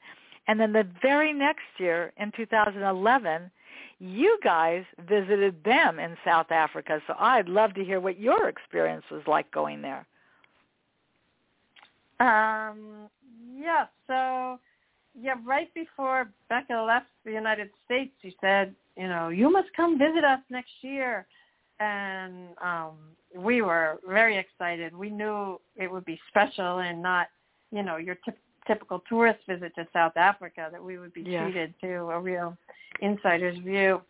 [0.48, 3.50] and then the very next year in 2011
[3.98, 7.00] you guys visited them in South Africa.
[7.06, 10.06] So I'd love to hear what your experience was like going there.
[12.20, 13.08] Um,
[13.54, 14.58] yeah, so
[15.20, 19.98] yeah, right before Beka left the United States, she said, you know, you must come
[19.98, 21.26] visit us next year.
[21.78, 22.92] And um
[23.36, 24.96] we were very excited.
[24.96, 27.26] We knew it would be special and not,
[27.70, 28.36] you know, your typ
[28.66, 31.42] typical tourist visit to South Africa that we would be Yes.
[31.42, 32.56] treated to a real
[33.00, 34.00] insider's view.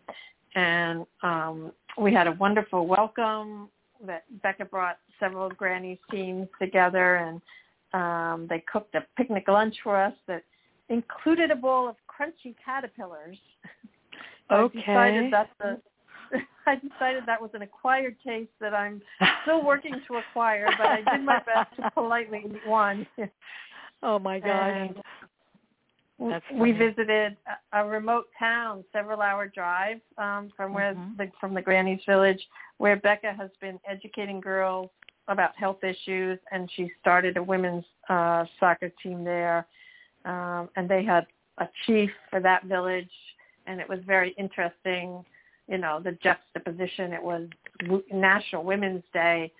[0.55, 3.71] And um we had a wonderful welcome
[4.05, 7.41] that Beka brought several of Granny's teams together and
[7.93, 10.43] um, they cooked a picnic lunch for us that
[10.89, 13.39] included a bowl of crunchy caterpillars.
[14.51, 14.79] I Okay.
[14.79, 15.79] decided that's a,
[16.67, 19.01] I decided that was an acquired taste that I'm
[19.43, 23.07] still working to acquire, but I did my best to politely eat one.
[24.03, 24.91] oh my gosh.
[26.55, 27.37] We visited
[27.73, 31.17] a, remote town, several hour drive um, from where Mhm.
[31.19, 32.43] the, from the Granny's Village,
[32.79, 34.91] where Beka has been educating girls
[35.29, 39.67] about health issues, and she started a women's uh, soccer team there,
[40.25, 41.27] um, and they had
[41.59, 43.13] a chief for that village,
[43.67, 45.25] and it was very interesting.
[45.69, 47.13] You know, the juxtaposition.
[47.13, 47.49] It was
[48.13, 49.53] National Women's Day,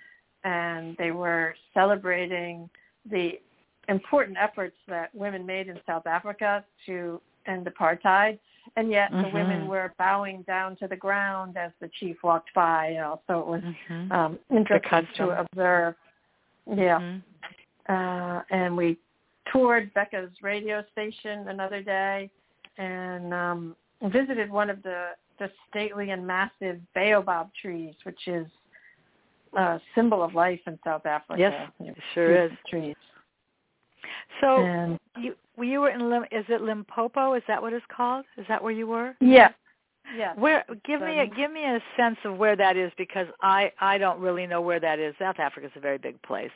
[0.45, 2.71] and they were celebrating
[3.11, 3.41] the
[3.89, 8.39] important efforts that women made in South Africa to end apartheid,
[8.77, 9.33] and yet the Mhm.
[9.33, 12.89] women were bowing down to the ground as the chief walked by.
[12.89, 14.13] You know, so it was Mhm.
[14.13, 15.95] um, interesting to observe.
[16.67, 17.23] Yeah, Mhm.
[17.89, 18.99] uh, and we
[19.47, 22.31] toured Beka's radio station another day,
[22.77, 28.51] and um, visited one of the the stately and massive baobab trees, which is
[29.53, 31.39] a symbol of life in South Africa.
[31.39, 32.53] Yes, You know, it sure is.
[32.67, 32.97] Trees.
[34.41, 37.35] So and you you were in Lim, is it Limpopo?
[37.35, 38.25] Is that what it's called?
[38.37, 39.15] Is that where you were?
[39.21, 39.51] yeah,
[40.17, 40.35] yeah.
[40.35, 43.99] Where give me a give me a sense of where that is because I I
[43.99, 45.15] don't really know where that is.
[45.19, 46.51] South Africa's a very big place.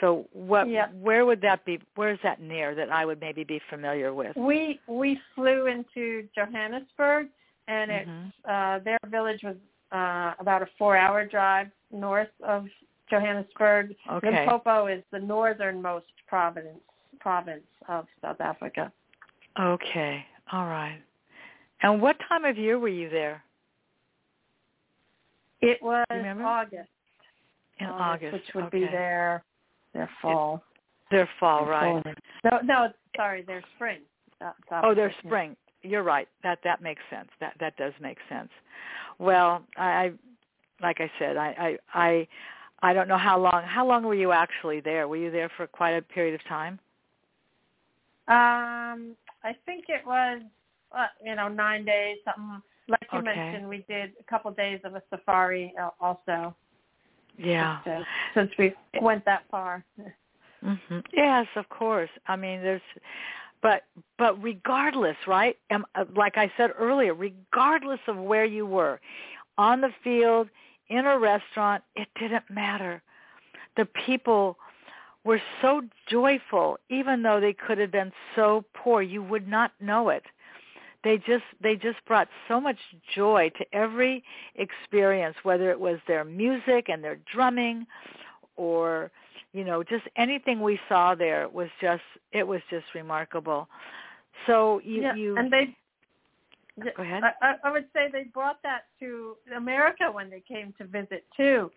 [0.00, 0.88] So what Yeah.
[1.00, 1.80] where would that be?
[1.94, 4.36] Where is that near that I would maybe be familiar with?
[4.36, 7.28] We we flew into Johannesburg,
[7.68, 8.32] and it Mhm.
[8.44, 9.56] uh, their village was
[9.92, 12.68] uh, about a four-hour drive north of
[13.08, 13.94] Johannesburg.
[14.10, 14.30] Okay.
[14.30, 16.80] Limpopo is the northernmost province
[17.24, 18.92] province of South Africa.
[19.58, 20.22] Okay.
[20.52, 21.00] All right.
[21.82, 23.42] And what time of year were you there?
[25.62, 26.44] It was Remember?
[26.44, 26.90] August,
[27.80, 28.80] In August, which would okay.
[28.80, 29.42] be their
[29.94, 30.62] their fall.
[31.10, 32.02] Their fall, Their right?
[32.04, 32.14] fall.
[32.44, 34.00] No, no, sorry, their spring.
[34.82, 35.56] Oh, their spring.
[35.80, 36.28] You're right.
[36.42, 37.28] That that makes sense.
[37.40, 38.50] That that does make sense.
[39.18, 40.12] Well, I, I
[40.82, 42.28] like I said, I, I I
[42.82, 43.62] I don't know how long.
[43.64, 45.08] How long were you actually there?
[45.08, 46.78] Were you there for quite a period of time?
[48.26, 50.42] Um, I think it was,
[50.96, 52.62] uh, you know, nine days, something.
[52.88, 53.36] Like you Okay.
[53.36, 56.54] mentioned, we did a couple days of a safari also.
[57.36, 57.78] Yeah.
[57.84, 59.84] just, uh, since we went that far.
[60.62, 62.10] hmm Yes, of course.
[62.26, 62.82] I mean, there's,
[63.62, 63.84] but
[64.18, 65.56] but regardless, right?
[65.70, 69.00] Um, uh, like I said earlier, regardless of where you were,
[69.58, 70.48] on the field,
[70.88, 73.02] in a restaurant, it didn't matter.
[73.76, 74.58] The people
[75.24, 79.02] were so joyful, even though they could have been so poor.
[79.02, 80.22] You would not know it.
[81.02, 82.78] They just they just brought so much
[83.14, 84.24] joy to every
[84.56, 87.86] experience, whether it was their music and their drumming,
[88.56, 89.10] or
[89.52, 93.68] you know just anything we saw there was just it was just remarkable.
[94.46, 95.76] So you yeah, you and they.
[96.96, 97.22] Go ahead.
[97.22, 101.24] I, I- I would say they brought that to America when they came to visit
[101.36, 101.70] too.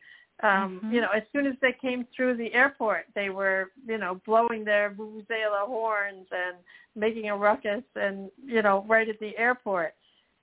[0.43, 0.91] Um, Mhm.
[0.93, 4.63] You know, as soon as they came through the airport, they were, you know, blowing
[4.63, 6.57] their vuvuzela horns and
[6.95, 9.95] making a ruckus, and you know, right at the airport,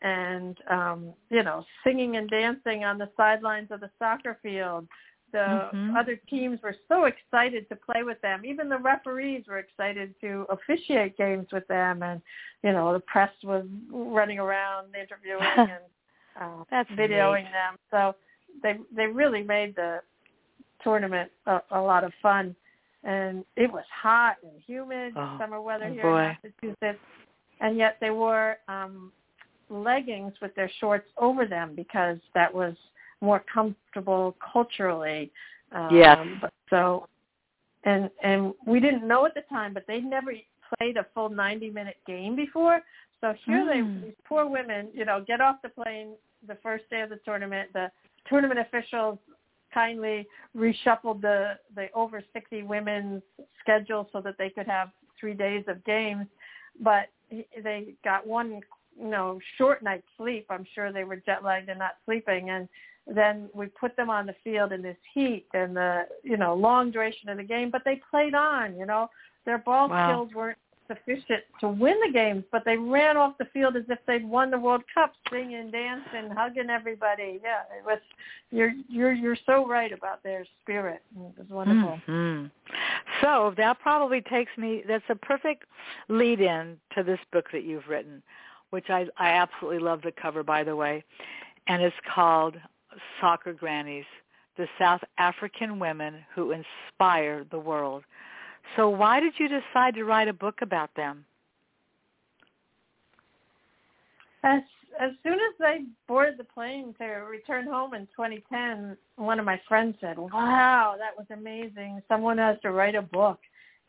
[0.02, 4.88] and um, you know, singing and dancing on the sidelines of the soccer field.
[5.33, 5.96] The Mhm.
[5.96, 8.44] other teams were so excited to play with them.
[8.44, 12.20] Even the referees were excited to officiate games with them, and
[12.62, 15.85] you know, the press was running around interviewing and
[16.40, 17.52] uh, That's videoing neat.
[17.52, 17.78] them.
[17.90, 18.16] So
[18.62, 20.00] they they really made the
[20.82, 22.54] tournament a, a lot of fun,
[23.02, 26.18] and it was hot and humid Oh, summer weather oh here boy.
[26.52, 27.04] in Massachusetts,
[27.60, 29.12] and yet they wore um,
[29.68, 32.74] leggings with their shorts over them because that was
[33.20, 35.30] more comfortable culturally.
[35.72, 36.38] Um.
[36.40, 37.08] But so,
[37.84, 40.32] and and we didn't know at the time, but they'd never
[40.78, 42.80] played a full 90 minute game before.
[43.20, 44.00] So here Mm.
[44.00, 46.14] they, these poor women, you know, get off the plane
[46.46, 47.72] the first day of the tournament.
[47.72, 47.90] The
[48.28, 49.18] tournament officials
[49.72, 53.22] kindly reshuffled the the over 60 women's
[53.60, 56.26] schedule so that they could have three days of games,
[56.80, 58.60] but they got one,
[58.98, 60.46] you know, short night's sleep.
[60.50, 62.68] I'm sure they were jet lagged and not sleeping, and
[63.06, 66.90] then we put them on the field in this heat and the you know long
[66.90, 68.76] duration of the game, but they played on.
[68.76, 69.08] You know,
[69.44, 70.06] their ball Wow.
[70.06, 73.98] skills weren't sufficient to win the games, but they ran off the field as if
[74.06, 77.40] they'd won the World Cup, singing, dancing, hugging everybody.
[77.42, 77.98] Yeah, it was.
[78.50, 81.02] You're you're you're so right about their spirit.
[81.16, 82.00] It was wonderful.
[82.06, 82.50] Mhm.
[83.22, 84.82] So that probably takes me.
[84.87, 85.64] That's a perfect
[86.08, 88.22] lead-in to this book that you've written,
[88.70, 91.04] which I I absolutely love the cover, by the way,
[91.66, 92.56] and it's called
[93.20, 94.06] "Soccer Grannies:
[94.56, 98.04] The South African Women Who Inspire the World."
[98.77, 101.25] So why did you decide to write a book about them?
[104.42, 104.62] As
[105.00, 109.60] as soon as I boarded the plane to return home in 2010, one of my
[109.67, 112.00] friends said, "Wow, that was amazing!
[112.08, 113.40] Someone has to write a book,"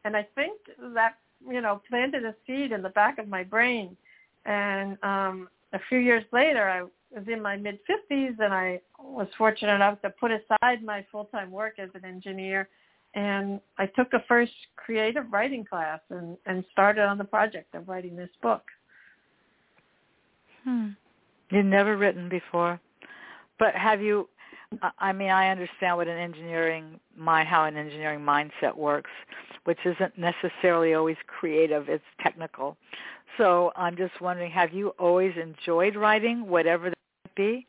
[0.04, 0.60] and I think
[0.94, 1.18] that
[1.48, 3.96] you know, planted a seed in the back of my brain.
[4.46, 6.82] And um, a few years later, I
[7.18, 11.52] was in my mid 50s, and I was fortunate enough to put aside my full-time
[11.52, 12.70] work as an engineer,
[13.16, 17.88] and I took a first creative writing class and, and started on the project of
[17.88, 18.64] writing this book.
[20.64, 20.90] Hmm.
[21.50, 22.80] You've never written before,
[23.58, 24.28] but have you?
[25.00, 29.12] I mean, I understand what an engineering mind, how an engineering mindset works,
[29.64, 32.78] which isn't necessarily always creative; it's technical.
[33.38, 37.68] So I'm just wondering, have you always enjoyed writing, whatever that might be?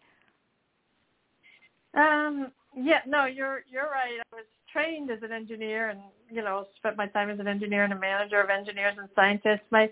[1.95, 4.19] Um, yeah, no, you're you're right.
[4.33, 6.01] I was trained as an engineer, and
[6.31, 9.66] you know, spent my time as an engineer and a manager of engineers and scientists.
[9.70, 9.91] My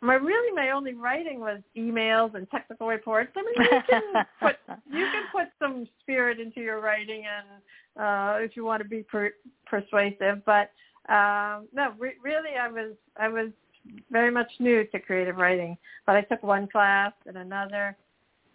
[0.00, 3.32] my really my only writing was emails and technical reports.
[3.36, 4.56] I mean, you can put
[4.90, 9.02] you can put some spirit into your writing, and uh, if you want to be
[9.02, 9.34] per-
[9.66, 10.44] persuasive.
[10.44, 10.70] But
[11.08, 13.48] um, no, re- really, I was I was
[14.10, 15.76] very much new to creative writing.
[16.06, 17.96] But I took one class and another,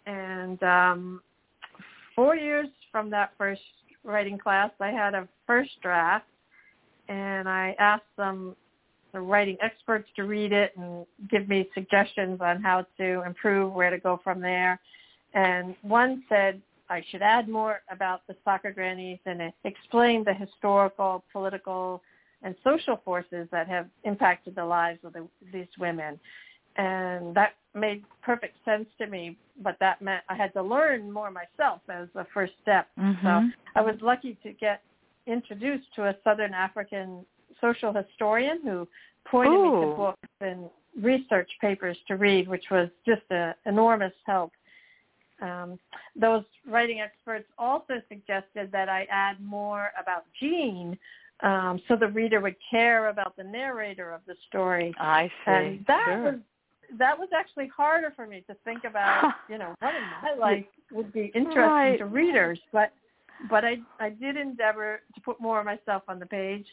[0.06, 1.20] and um,
[2.14, 3.60] four years from that first
[4.08, 6.26] writing class, I had a first draft,
[7.08, 8.56] and I asked them
[9.12, 13.90] the writing experts to read it and give me suggestions on how to improve, where
[13.90, 14.78] to go from there.
[15.34, 21.24] And one said I should add more about the soccer grannies and explain the historical,
[21.32, 22.02] political,
[22.42, 26.18] and social forces that have impacted the lives of the, these women.
[26.76, 31.30] And that made perfect sense to me, but that meant I had to learn more
[31.30, 32.88] myself as a first step.
[32.98, 33.26] Mm-hmm.
[33.26, 34.82] So I was lucky to get
[35.26, 37.24] introduced to a Southern African
[37.60, 38.88] social historian who
[39.26, 39.80] pointed Ooh.
[39.80, 44.52] me to books and research papers to read, which was just an enormous help.
[45.40, 45.78] Um,
[46.16, 50.98] those writing experts also suggested that I add more about Jean
[51.40, 54.92] um, so the reader would care about the narrator of the story.
[54.98, 55.50] I see.
[55.50, 56.22] And that sure.
[56.22, 56.34] was
[56.96, 60.64] that was actually harder for me to think about, you know, what in my life
[60.92, 61.98] would be interesting Right.
[61.98, 62.58] to readers.
[62.72, 62.92] But
[63.50, 66.66] but I I did endeavor to put more of myself on the page.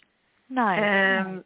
[0.49, 0.82] nice.
[0.82, 1.43] And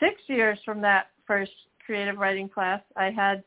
[0.00, 1.52] six years from that first
[1.84, 3.42] creative writing class, I had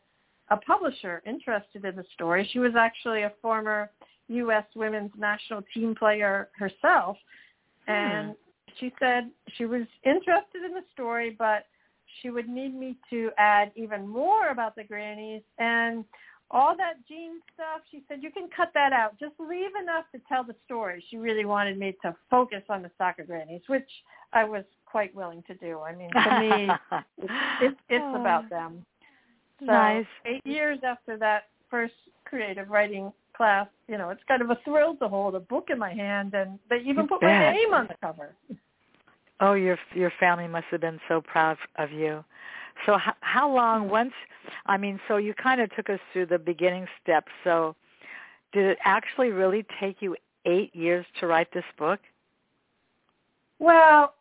[0.49, 2.49] a publisher interested in the story.
[2.51, 3.89] She was actually a former
[4.27, 4.65] U.S.
[4.75, 7.17] women's national team player herself,
[7.85, 7.91] hmm.
[7.91, 8.35] and
[8.79, 11.65] she said she was interested in the story, but
[12.21, 16.05] she would need me to add even more about the grannies and
[16.49, 17.81] all that Jean stuff.
[17.89, 19.17] She said you can cut that out.
[19.19, 21.03] Just leave enough to tell the story.
[21.09, 23.89] She really wanted me to focus on the soccer grannies, which
[24.33, 25.79] I was quite willing to do.
[25.79, 26.73] I mean, to me,
[27.17, 28.85] it's it's, it's about them.
[29.59, 30.05] So nice.
[30.25, 31.93] eight years after that first
[32.25, 35.79] creative writing class, you know, it's kind of a thrill to hold a book in
[35.79, 38.35] my hand, and they even put my name on the cover.
[39.41, 42.23] Oh, your your family must have been so proud of you.
[42.85, 44.13] So how, how long once
[44.67, 47.31] I mean, so you kind of took us through the beginning steps.
[47.43, 47.75] So
[48.53, 50.15] did it actually really take you
[50.45, 51.99] 8 years to write this book?
[53.59, 54.13] Well,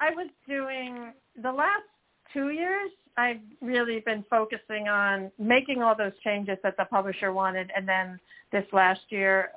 [0.00, 1.84] I was doing the last
[2.32, 2.90] two years.
[3.16, 8.18] I've really been focusing on making all those changes that the publisher wanted, and then
[8.52, 9.50] this last year,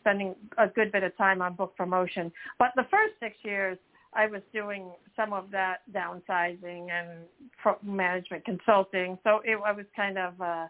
[0.00, 2.30] spending a good bit of time on book promotion.
[2.58, 3.78] But the first six years,
[4.14, 7.26] I was doing some of that downsizing and
[7.60, 9.18] pro- management consulting.
[9.24, 10.66] So it, I was kind of uh,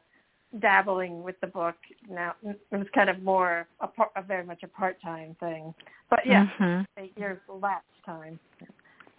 [0.61, 1.77] dabbling with the book.
[2.09, 5.75] Now it was kind of more a, par- a very much a part-time thing.
[6.11, 6.87] But yeah, Mhm.
[6.97, 8.39] eight years lapse time.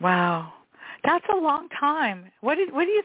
[0.02, 0.54] Wow.
[1.04, 2.32] That's a long time.
[2.42, 3.04] What did what do you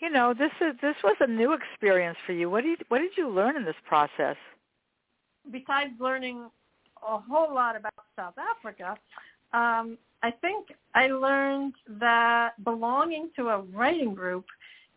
[0.00, 2.48] you know, this is this was a new experience for you.
[2.48, 4.36] What did what did you learn in this process?
[5.50, 6.48] Besides learning
[7.06, 8.96] a whole lot about South Africa,
[9.52, 14.44] um, I think I learned that belonging to a writing group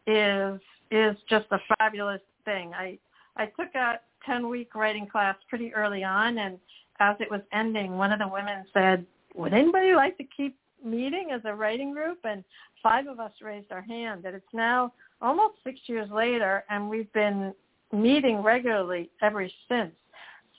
[0.08, 2.74] is is just a fabulous thing.
[2.74, 2.98] I
[3.38, 6.58] I took a ten week writing class pretty early on, and
[7.00, 11.30] as it was ending, one of the women said, "Would anybody like to keep meeting
[11.32, 12.44] as a writing group?" And
[12.82, 14.26] five of us raised our hand.
[14.26, 17.54] And it's now almost six years later, and we've been
[17.92, 19.94] meeting regularly ever since.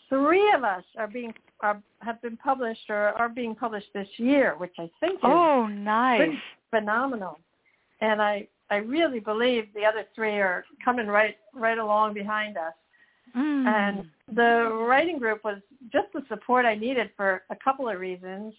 [0.08, 1.32] Three of us are being
[1.62, 5.66] are have been published or are being published this year, which I think is Oh,
[5.66, 6.36] nice.
[6.70, 7.38] phenomenal.
[8.00, 12.74] And I I really believe the other three are coming right right along behind us.
[13.36, 13.66] Mm.
[13.66, 15.58] And the writing group was
[15.92, 18.54] just the support I needed for a couple of reasons.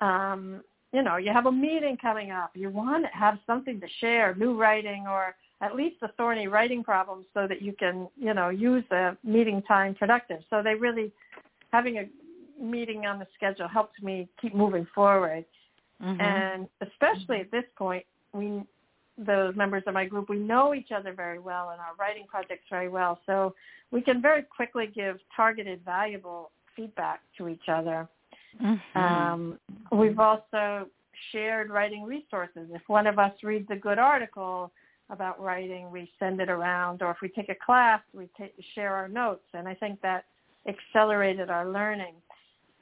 [0.00, 2.50] Um, you know, you have a meeting coming up.
[2.54, 6.82] You want to have something to share, new writing or at least the thorny writing
[6.82, 10.40] problems so that you can, you know, use the meeting time productive.
[10.48, 11.12] So they really,
[11.70, 12.08] having a
[12.60, 15.44] meeting on the schedule helped me keep moving forward.
[16.00, 16.20] Mhm.
[16.20, 18.62] And especially at this point, we
[19.18, 22.64] the members of my group, we know each other very well and our writing projects
[22.70, 23.20] very well.
[23.26, 23.54] So
[23.90, 28.08] we can very quickly give targeted, valuable feedback to each other.
[28.60, 28.98] Mm-hmm.
[28.98, 29.58] Um,
[29.92, 30.86] we've also
[31.32, 32.68] shared writing resources.
[32.72, 34.72] If one of us reads a good article
[35.10, 38.94] about writing, we send it around, or if we take a class, we take, share
[38.94, 40.24] our notes, and I think that
[40.66, 42.14] accelerated our learning.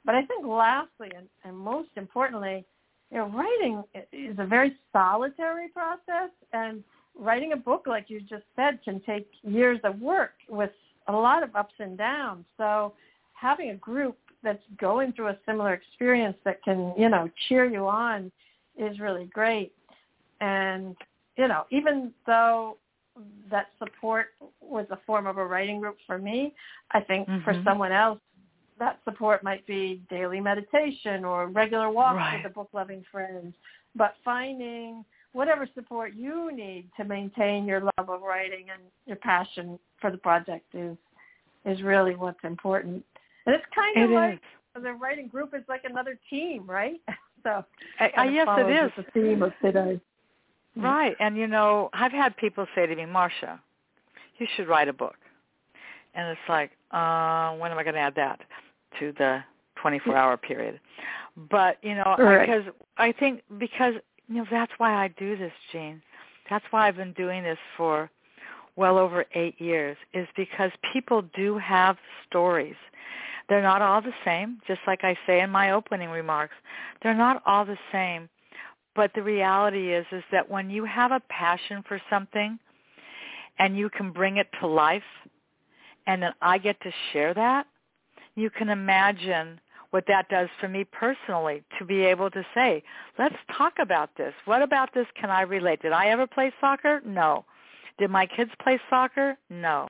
[0.05, 2.65] But I think lastly, and, and most importantly,
[3.11, 3.83] you know, writing
[4.13, 6.83] is a very solitary process, and
[7.17, 10.71] writing a book, like you just said, can take years of work with
[11.07, 12.45] a lot of ups and downs.
[12.57, 12.93] So
[13.33, 17.87] having a group that's going through a similar experience that can, you know, cheer you
[17.87, 18.31] on
[18.77, 19.73] is really great.
[20.39, 20.95] And,
[21.37, 22.77] you know, even though
[23.51, 24.27] that support
[24.61, 26.53] was a form of a writing group for me,
[26.91, 27.43] I think mm-hmm.
[27.43, 28.19] for someone else,
[28.79, 32.41] that support might be daily meditation or regular walks right.
[32.43, 33.53] with a book-loving friend.
[33.95, 39.77] But finding whatever support you need to maintain your love of writing and your passion
[40.01, 40.97] for the project is
[41.65, 43.03] is really what's important.
[43.45, 44.33] And it's kind of it like
[44.75, 44.83] is.
[44.83, 47.01] the writing group is like another team, right?
[47.43, 47.65] so
[47.99, 49.99] I, I, yes, it is the theme of today.
[50.75, 53.59] Right, and you know, I've had people say to me, Marsha,
[54.37, 55.15] you should write a book,
[56.13, 58.39] and it's like, uh, when am I going to add that
[58.99, 59.43] to the
[59.83, 60.79] 24-hour period?
[61.49, 62.45] But you know, right.
[62.45, 63.93] because I think because
[64.27, 66.01] you know that's why I do this, Jean.
[66.49, 68.09] That's why I've been doing this for
[68.75, 71.97] well over eight years, is because people do have
[72.27, 72.75] stories.
[73.47, 76.53] They're not all the same, just like I say in my opening remarks.
[77.01, 78.29] They're not all the same.
[78.95, 82.59] But the reality is is that when you have a passion for something
[83.57, 85.03] and you can bring it to life
[86.07, 87.67] and then I get to share that,
[88.39, 89.59] you can imagine
[89.91, 92.83] what that does for me personally to be able to say,
[93.17, 94.33] let's talk about this.
[94.45, 95.81] What about this can I relate?
[95.81, 97.01] Did I ever play soccer?
[97.05, 97.45] No.
[97.97, 99.37] Did my kids play soccer?
[99.49, 99.87] No.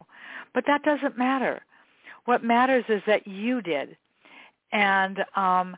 [0.53, 1.61] But that doesn't matter.
[2.25, 3.97] What matters is that you did.
[4.71, 5.75] And um,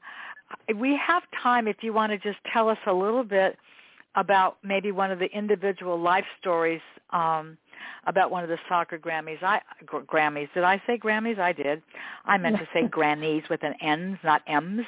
[0.75, 3.57] we have time if you want to just tell us a little bit
[4.15, 7.57] about maybe one of the individual life stories um,
[8.05, 9.41] about one of the soccer Grammys.
[9.43, 10.49] I Grammys.
[10.53, 11.39] Did I say Grammys?
[11.39, 11.81] I did.
[12.25, 14.85] I meant to say grannies with an N's, not M's.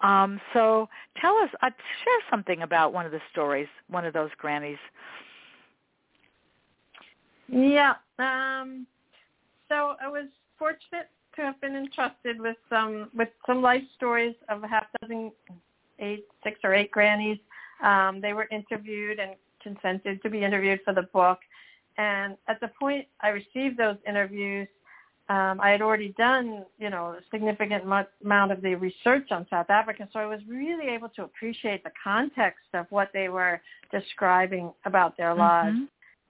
[0.00, 0.88] Um, so
[1.20, 1.70] tell us, uh,
[2.04, 4.78] share something about one of the stories, one of those grannies.
[7.48, 7.94] Yeah.
[8.18, 8.86] Um,
[9.68, 10.26] so I was
[10.58, 15.32] fortunate to have been entrusted with some with some life stories of a half dozen,
[15.98, 17.38] eight, six or eight grannies.
[17.82, 21.38] Um, they were interviewed and consented to be interviewed for the book.
[21.98, 24.68] And at the point I received those interviews,
[25.28, 29.70] um, I had already done, you know, a significant amount of the research on South
[29.70, 33.60] Africa, so I was really able to appreciate the context of what they were
[33.92, 35.76] describing about their lives.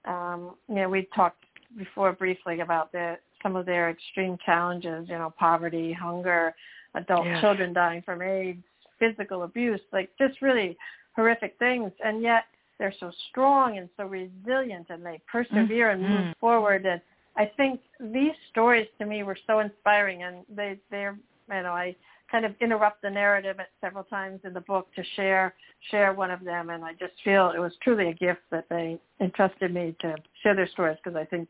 [0.07, 0.13] Mm-hmm.
[0.13, 1.45] Um, you know, we talked
[1.77, 6.55] before briefly about the some of their extreme challenges, you know, poverty, hunger,
[6.95, 8.63] adult children dying from AIDS,
[8.99, 10.77] physical abuse, like just really
[11.17, 11.91] horrific things.
[12.05, 12.45] And yet
[12.79, 16.05] they're so strong and so resilient and they persevere mm-hmm.
[16.05, 16.87] and move forward.
[16.87, 17.01] And
[17.37, 21.16] I think these stories to me were so inspiring and they, they're,
[21.49, 21.95] you know, I
[22.31, 25.55] kind of interrupt the narrative at several times in the book to share
[25.91, 28.99] share one of them and I just feel it was truly a gift that they
[29.20, 31.49] entrusted me to share their stories because I think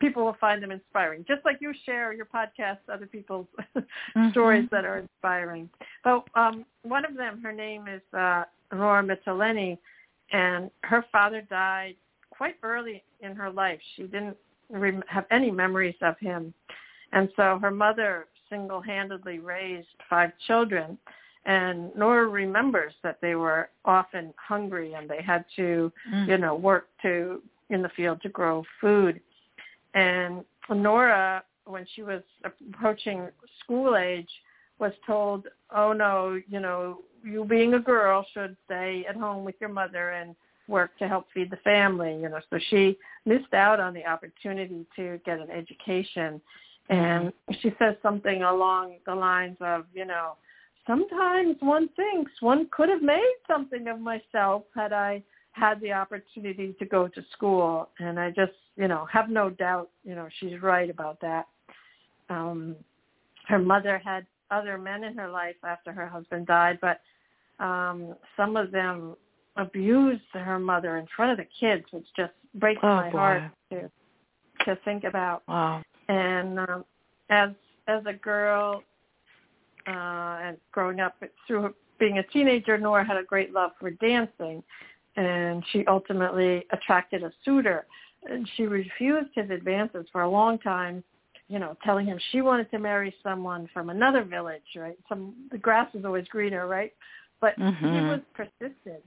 [0.00, 1.24] people will find them inspiring.
[1.28, 3.46] Just like you share your podcast, other people's
[3.76, 4.30] mm-hmm.
[4.30, 5.68] stories that are inspiring.
[6.02, 9.78] But um, one of them, her name is uh, Mthaleni,
[10.32, 11.96] and her father died
[12.30, 13.80] quite early in her life.
[13.96, 14.36] She didn't
[14.70, 16.54] rem- have any memories of him.
[17.12, 20.98] And so her mother single-handedly raised five children.
[21.46, 26.28] And Nora remembers that they were often hungry and they had to, mm.
[26.28, 29.20] you know, work to in the field to grow food.
[29.94, 33.28] And Nora, when she was approaching
[33.62, 34.28] school age,
[34.78, 39.54] was told, oh no, you know, you being a girl should stay at home with
[39.60, 40.34] your mother and
[40.68, 42.40] work to help feed the family, you know.
[42.50, 42.96] So she
[43.26, 46.40] missed out on the opportunity to get an education.
[46.88, 50.36] And she says something along the lines of, you know,
[50.86, 56.74] sometimes one thinks one could have made something of myself had I had the opportunity
[56.78, 60.60] to go to school and I just, you know, have no doubt, you know, she's
[60.62, 61.46] right about that.
[62.28, 62.76] Um
[63.46, 67.00] her mother had other men in her life after her husband died, but
[67.64, 69.16] um some of them
[69.56, 73.18] abused her mother in front of the kids, which just breaks oh, my boy.
[73.18, 73.90] heart to
[74.64, 75.42] to think about.
[75.48, 75.82] Wow.
[76.08, 76.84] And um
[77.28, 77.50] as
[77.88, 78.82] as a girl
[79.86, 84.62] uh and growing up through being a teenager, Nora had a great love for dancing
[85.16, 87.86] and she ultimately attracted a suitor.
[88.28, 91.02] And she refused his advances for a long time,
[91.50, 94.96] you know, telling him she wanted to marry someone from another village, right?
[95.08, 96.92] Some the grass is always greener, right?
[97.40, 97.92] But mm-hmm.
[97.92, 99.02] he was persistent,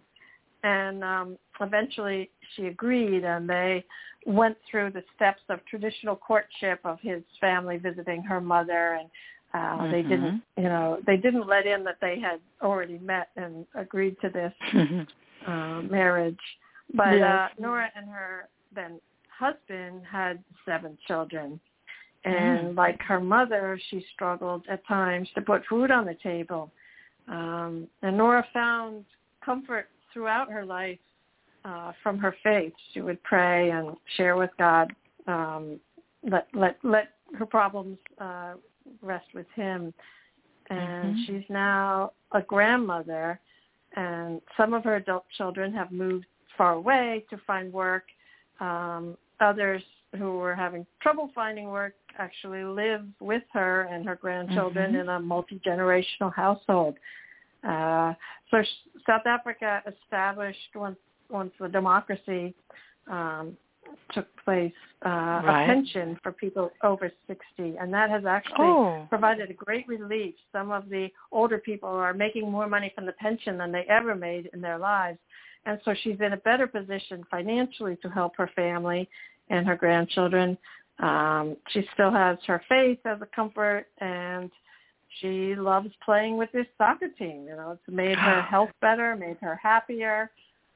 [0.64, 3.86] and um, eventually she agreed, and they
[4.26, 9.10] went through the steps of traditional courtship of his family visiting her mother and
[9.54, 9.92] uh, mm-hmm.
[9.92, 14.16] they didn't you know they didn't let in that they had already met and agreed
[14.22, 14.54] to this
[15.48, 16.40] uh, marriage
[16.94, 17.22] but yes.
[17.24, 19.00] uh nora and her then
[19.38, 21.60] husband had seven children
[22.26, 22.78] and mm.
[22.78, 26.72] like her mother she struggled at times to put food on the table
[27.28, 29.04] um and nora found
[29.44, 31.00] comfort throughout her life
[31.66, 32.74] uh, from her faith.
[32.94, 34.94] She would pray and share with God,
[35.28, 35.80] um,
[36.30, 38.54] let let let her problems uh,
[39.02, 39.94] rest with Him.
[40.70, 41.24] And mm-hmm.
[41.26, 43.40] she's now a grandmother,
[43.96, 46.26] and some of her adult children have moved
[46.58, 48.06] far away to find work.
[48.60, 49.82] Um, others
[50.18, 55.02] who were having trouble finding work actually live with her and her grandchildren mm-hmm.
[55.02, 56.96] in a multi-generational household.
[57.68, 58.14] Uh,
[58.52, 58.62] so
[59.08, 60.98] South Africa established once
[61.30, 62.54] once the democracy
[63.10, 63.58] um,
[64.14, 64.74] took place,
[65.06, 65.64] uh, right.
[65.64, 67.44] a pension for people over 60,
[67.80, 69.06] and that has actually oh.
[69.10, 70.36] provided a great relief.
[70.52, 74.16] Some of the older people are making more money from the pension than they ever
[74.16, 75.18] made in their lives,
[75.66, 79.10] and so she's in a better position financially to help her family
[79.50, 80.58] and her grandchildren.
[81.00, 84.52] Um, she still has her faith as a comfort, and
[85.20, 87.46] she loves playing with this soccer team.
[87.48, 90.32] You know, it's made her health better, made her happier.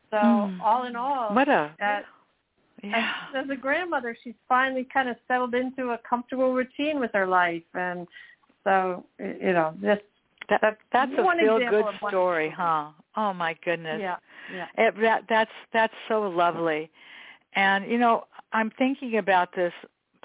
[0.09, 0.61] So Mm.
[0.61, 2.05] all in all, What a at,
[2.83, 3.13] yeah.
[3.33, 7.63] as, a grandmother, she's finally kind of settled into a comfortable routine with her life,
[7.73, 8.07] and
[8.63, 10.01] so you know, just
[10.49, 12.91] That, that's that's a feel good story, huh?
[13.15, 13.99] Oh my goodness.
[14.01, 14.17] yeah,
[14.53, 14.67] yeah.
[14.77, 16.89] It, that, that's that's so lovely,
[17.53, 19.73] and you know I'm thinking about this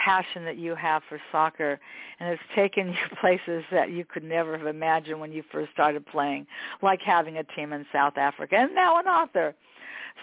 [0.03, 1.78] passion that you have for soccer,
[2.18, 6.05] and it's taken you places that you could never have imagined when you first started
[6.07, 6.46] playing,
[6.82, 9.55] like having a team in South Africa, and now an author.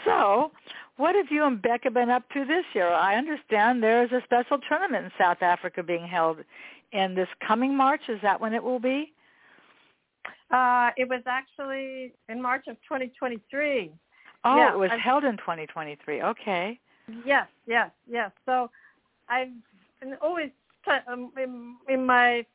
[0.05, 0.51] So,
[0.97, 2.89] what have you and Beka been up to this year?
[2.89, 6.37] I understand there is a special tournament in South Africa being held
[6.91, 8.01] in this coming March.
[8.07, 9.13] Is that when it will be?
[10.51, 13.91] Uh, it was actually in March of 2023.
[14.43, 16.21] Oh, Yeah, it was I've- held in 2023.
[16.21, 16.79] Okay.
[17.25, 18.31] Yes, yes, yes.
[18.45, 18.69] So
[19.29, 19.49] I've
[19.99, 20.49] been always
[21.07, 22.45] um, in, in my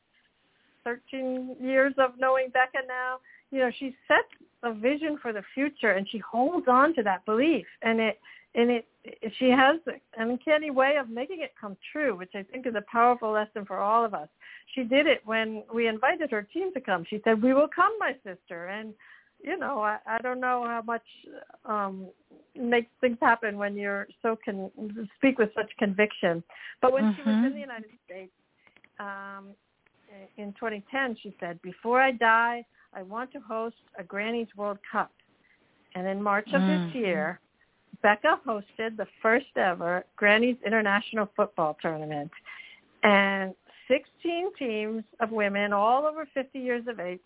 [0.83, 3.17] 13 years of knowing Beka now,
[3.51, 4.27] you know, she sets
[4.63, 8.19] a vision for the future and she holds on to that belief and it
[8.55, 8.85] and it
[9.37, 12.83] she has an uncanny way of making it come true, which I think is a
[12.91, 14.29] powerful lesson for all of us.
[14.73, 17.05] She did it when we invited her team to come.
[17.07, 18.93] She said, "We will come, my sister," and
[19.43, 21.03] you know, I, I don't know how much
[21.65, 22.07] um,
[22.55, 24.71] makes things happen when you're so can
[25.17, 26.43] speak with such conviction.
[26.81, 28.31] But when she was in the United States
[28.99, 29.49] um,
[30.37, 35.11] in 2010, she said, "Before I die, I want to host a Granny's World Cup."
[35.95, 36.67] And in March of Mhm.
[36.67, 37.39] this year,
[38.03, 42.31] Beka hosted the first ever Granny's International Football Tournament,
[43.03, 43.55] and
[43.87, 47.19] 16 teams of women, all over 50 years of age,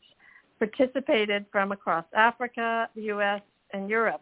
[0.60, 3.42] participated from across Africa, the U.S.,
[3.72, 4.22] and Europe.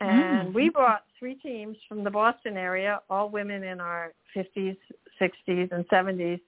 [0.00, 0.54] And Mm.
[0.54, 4.78] we brought three teams from the Boston area, all women in our 50s,
[5.20, 6.40] 60s, and 70s.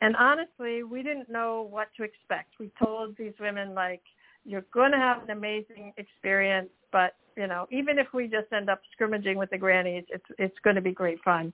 [0.00, 2.60] And honestly, we didn't know what to expect.
[2.60, 4.02] We told these women, like,
[4.44, 8.70] you're going to have an amazing experience, but, you know, even if we just end
[8.70, 11.52] up scrimmaging with the grannies, it's, it's going to be great fun.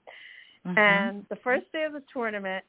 [0.66, 0.78] Mhm.
[0.78, 2.64] And the first day of the tournament,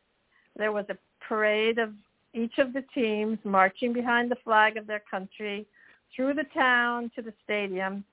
[0.55, 1.93] there was a parade of
[2.35, 5.65] each of the teams marching behind the flag of their country
[6.15, 8.03] through the town to the stadium.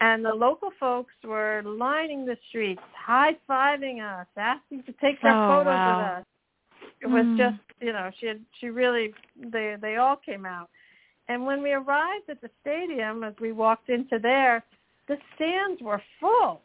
[0.00, 5.46] And the local folks were lining the streets, high-fiving us, asking to take their Oh,
[5.48, 5.90] photos wow.
[5.90, 6.24] with us.
[7.00, 7.36] It was Mm.
[7.36, 10.70] just, you know, she had, she really, they, they all came out.
[11.28, 14.64] And when we arrived at the stadium, as we walked into there,
[15.06, 16.62] the stands were full.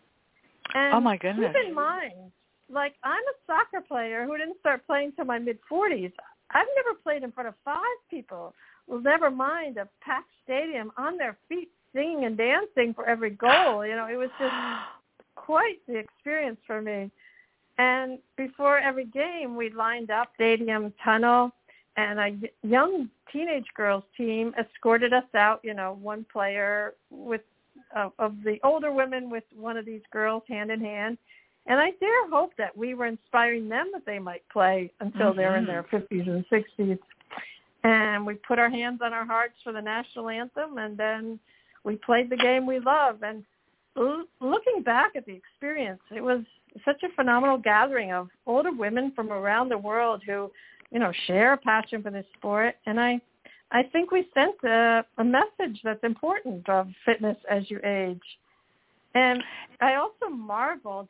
[0.74, 1.54] And Oh, my goodness.
[1.56, 2.32] Keep in mind,
[2.70, 6.12] like I'm a soccer player who didn't start playing till my mid 40s.
[6.52, 8.54] I've never played in front of five people.
[8.88, 13.86] Well, never mind a packed stadium on their feet, singing and dancing for every goal.
[13.86, 14.54] You know, it was just
[15.36, 17.12] quite the experience for me.
[17.78, 21.52] And before every game, we lined up stadium tunnel,
[21.96, 25.60] and a young teenage girls team escorted us out.
[25.64, 27.42] You know, one player with
[27.96, 31.18] uh, of the older women with one of these girls hand in hand.
[31.68, 35.58] And I dare hope that we were inspiring them that they might play until they're
[35.58, 35.68] in Mhm.
[35.68, 37.00] their 50s and 60s.
[37.84, 41.40] And we put our hands on our hearts for the national anthem, and then
[41.84, 43.22] we played the game we love.
[43.22, 43.46] And
[43.98, 46.44] l- looking back at the experience, it was
[46.86, 50.52] such a phenomenal gathering of older women from around the world who,
[50.92, 52.76] you know, share a passion for this sport.
[52.86, 53.20] And I,
[53.72, 58.40] I think we sent a, a message that's important of fitness as you age.
[59.16, 59.44] And
[59.82, 61.10] I also marveled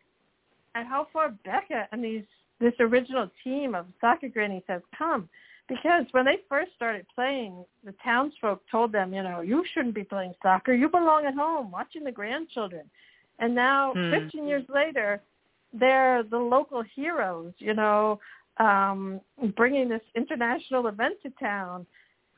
[0.79, 2.23] at how far Beka and these
[2.59, 5.29] this original team of soccer grannies has come.
[5.69, 10.03] Because when they first started playing, the townsfolk told them, you know, you shouldn't be
[10.03, 10.73] playing soccer.
[10.73, 12.89] You belong at home watching the grandchildren.
[13.39, 14.09] And now, Hmm.
[14.11, 15.21] 15 years later,
[15.73, 18.19] they're the local heroes, you know,
[18.57, 19.21] um,
[19.55, 21.85] bringing this international event to town.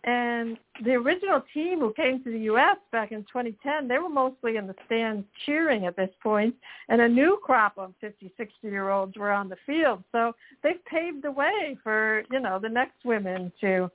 [0.06, 2.78] And the original team who came to the U.S.
[2.91, 6.56] back in 2010, they were mostly in the stands cheering at this point,
[6.88, 10.04] and a new crop of 50, 60-year-olds were on the field.
[10.14, 10.34] So
[10.64, 13.91] they've paved the way for, you know, the next women to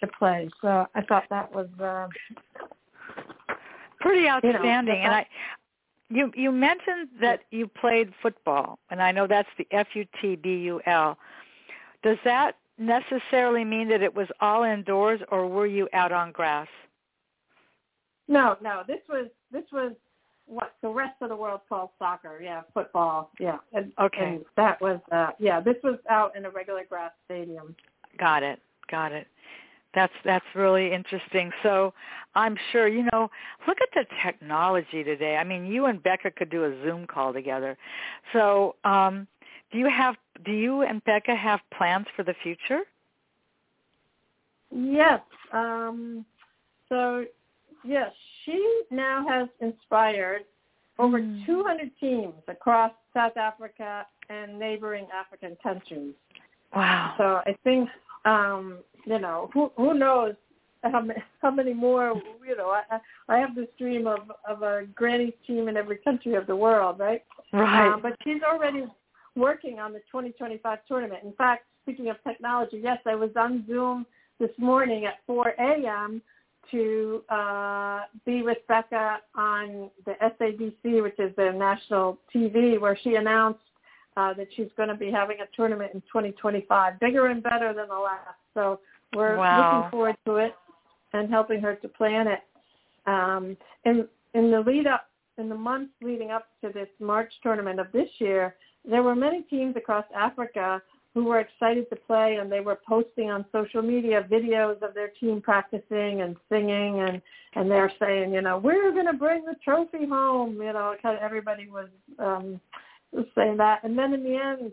[0.00, 0.46] to play.
[0.60, 2.06] So I thought that was uh,
[4.00, 5.00] Pretty know, outstanding.
[5.02, 5.26] and I
[6.10, 10.36] you you mentioned that you played football, and I know that's the F U T
[10.36, 11.18] B U L.
[12.02, 16.68] Does that necessarily mean that it was all indoors, or were you out on grass?
[18.28, 18.82] no, no.
[18.86, 19.92] This was this was
[20.46, 22.40] what the rest of the world calls soccer.
[22.42, 23.30] Yeah, football.
[23.38, 24.36] Yeah, and, Okay.
[24.36, 25.60] and that was uh, yeah.
[25.60, 27.74] This was out in a regular grass stadium.
[28.18, 28.60] Got it.
[28.90, 29.26] Got it.
[29.94, 31.50] That's that's really interesting.
[31.62, 31.94] So
[32.34, 33.30] I'm sure you know.
[33.66, 35.36] Look at the technology today.
[35.36, 37.76] I mean, you and Beka could do a Zoom call together.
[38.32, 39.26] So, um,
[39.72, 42.80] do you have do you and Beka have plans for the future?
[44.70, 45.20] Yes.
[45.52, 46.24] Um,
[46.88, 47.24] so,
[47.84, 48.12] yes,
[48.44, 50.44] she now has inspired
[50.98, 51.44] over Hmm.
[51.44, 56.14] 200 teams across South Africa and neighboring African countries.
[56.74, 57.14] Wow.
[57.16, 57.88] So I think,
[58.24, 60.34] um, you know, who who knows
[60.82, 64.86] how many, how many more, you know, I, I have this dream of, of a
[64.94, 67.24] granny team in every country of the world, right?
[67.52, 67.92] right.
[67.92, 68.86] Uh, but she's already
[69.36, 71.20] working on the 2025 tournament.
[71.24, 74.06] In fact, speaking of technology, yes, I was on Zoom
[74.40, 76.22] this morning at 4 a.m.
[76.70, 83.14] to uh, be with Beka on the SABC, which is their national TV, where she
[83.14, 83.60] announced
[84.16, 87.88] uh, that she's going to be having a tournament in 2025, bigger and better than
[87.88, 88.38] the last.
[88.54, 88.80] So
[89.14, 89.58] we're Wow.
[89.58, 90.54] looking forward to it
[91.12, 92.40] and helping her to plan it.
[93.06, 95.08] Um, in in the lead up,
[95.38, 98.56] in the months leading up to this March tournament of this year,
[98.88, 100.82] there were many teams across Africa
[101.14, 105.08] who were excited to play, and they were posting on social media videos of their
[105.08, 107.22] team practicing and singing, and
[107.54, 110.56] and they're saying, you know, we're going to bring the trophy home.
[110.56, 112.60] You know, kind of everybody was um,
[113.12, 114.72] was saying that, and then in the end,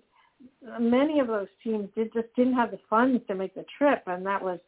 [0.80, 4.26] many of those teams did just didn't have the funds to make the trip, and
[4.26, 4.60] that was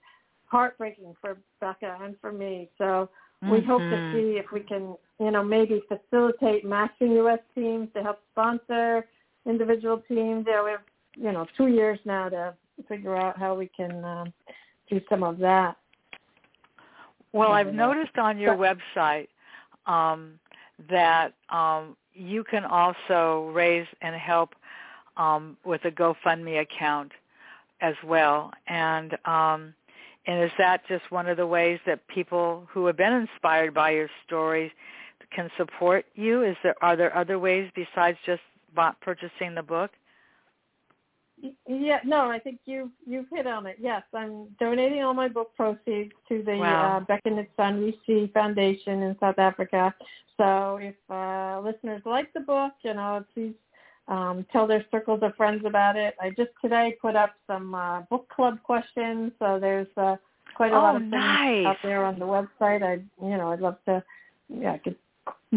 [0.46, 2.70] heartbreaking for Beka and for me.
[2.78, 3.10] So
[3.50, 4.12] we hope to Mhm.
[4.12, 7.40] see if we can, you know, maybe facilitate matching U.S.
[7.54, 9.06] teams to help sponsor
[9.46, 10.46] individual teams.
[10.48, 10.82] Yeah, we have,
[11.16, 12.54] you know, two years now to
[12.88, 14.34] figure out how we can um,
[14.90, 15.78] do some of that.
[17.32, 19.28] Well, I've noticed on your website
[19.88, 20.40] um,
[20.90, 24.56] that um, you can also raise and help
[25.18, 27.12] um, with a GoFundMe account
[27.82, 28.52] as well.
[28.68, 29.74] And um,
[30.28, 33.92] and is that just one of the ways that people who have been inspired by
[33.92, 34.72] your stories
[35.32, 36.44] can support you?
[36.44, 38.42] Is there are there other ways besides just
[38.76, 39.92] bought, purchasing the book?
[41.68, 43.78] Yeah, no, I think you you've hit on it.
[43.80, 46.98] Yes, I'm donating all my book proceeds to the Wow.
[46.98, 49.94] uh, Beka Nitsan Foundation in South Africa.
[50.38, 53.54] So if uh, listeners like the book, you know, please
[54.08, 56.16] um, tell their circles of friends about it.
[56.22, 60.16] I just today put up some uh, book club questions, so there's uh,
[60.56, 61.66] quite a Oh, lot of things nice.
[61.66, 62.82] out there on the website.
[62.82, 64.04] I, you know, I'd love to,
[64.50, 64.96] yeah, I could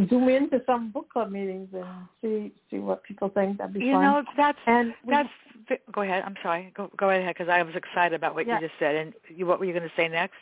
[0.08, 1.84] zoom into some book club meetings and
[2.22, 3.58] see see what people think.
[3.58, 3.86] That'd be fun.
[3.86, 4.02] You fun.
[4.02, 5.28] know, that's and we that's.
[5.92, 6.22] Go ahead.
[6.24, 6.72] I'm sorry.
[6.74, 8.60] Go go ahead because I was excited about what Yeah.
[8.60, 8.94] you just said.
[8.96, 10.36] And you, what were you going to say next?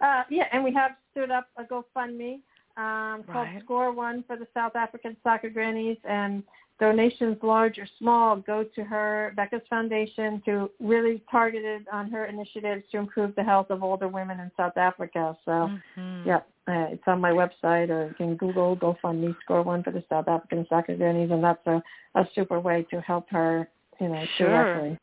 [0.00, 2.40] Uh, yeah, and we have stood up a GoFundMe
[2.76, 3.60] um, called Right.
[3.62, 6.42] Score One for the South African Soccer Grannies, and
[6.80, 12.82] donations, large or small, go to her Beka's Foundation to really targeted on her initiatives
[12.90, 15.36] to improve the health of older women in South Africa.
[15.44, 16.24] So, Mhm.
[16.24, 20.02] yeah, uh, it's on my website, or you can Google GoFundMe Score One for the
[20.08, 21.82] South African Soccer Grannies, and that's a,
[22.14, 23.68] a super way to help her,
[24.00, 24.48] you know, Sure.
[24.48, 24.98] directly.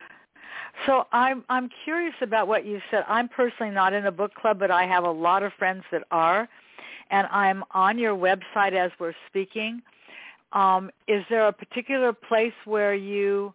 [0.85, 3.03] So I'm I'm curious about what you said.
[3.07, 6.03] I'm personally not in a book club, but I have a lot of friends that
[6.11, 6.47] are,
[7.09, 9.81] and I'm on your website as we're speaking.
[10.57, 13.53] Um, is there a particular place where you?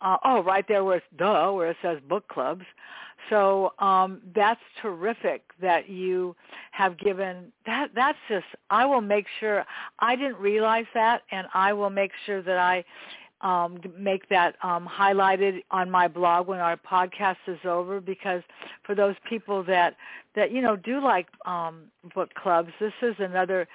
[0.00, 2.64] Uh, oh, right there where it's duh, where it says book clubs.
[3.28, 6.34] So um, that's terrific that you
[6.70, 9.66] have given that that's just I will make sure
[9.98, 12.84] I didn't realize that and I will make sure that I
[13.42, 18.42] um, make that um, highlighted on my blog when our podcast is over because
[18.84, 19.96] for those people that
[20.34, 21.82] that you know do like um,
[22.14, 23.68] book clubs, this is another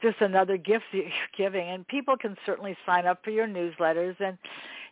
[0.00, 4.16] just another gift that you're giving, and people can certainly sign up for your newsletters
[4.20, 4.38] and.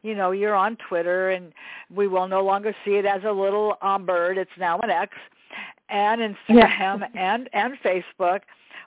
[0.02, 1.52] You know, you're on Twitter, and
[1.92, 4.38] we will no longer see it as a little um, bird.
[4.38, 5.16] It's now an X,
[5.88, 7.06] and Instagram yeah.
[7.14, 8.42] and and Facebook.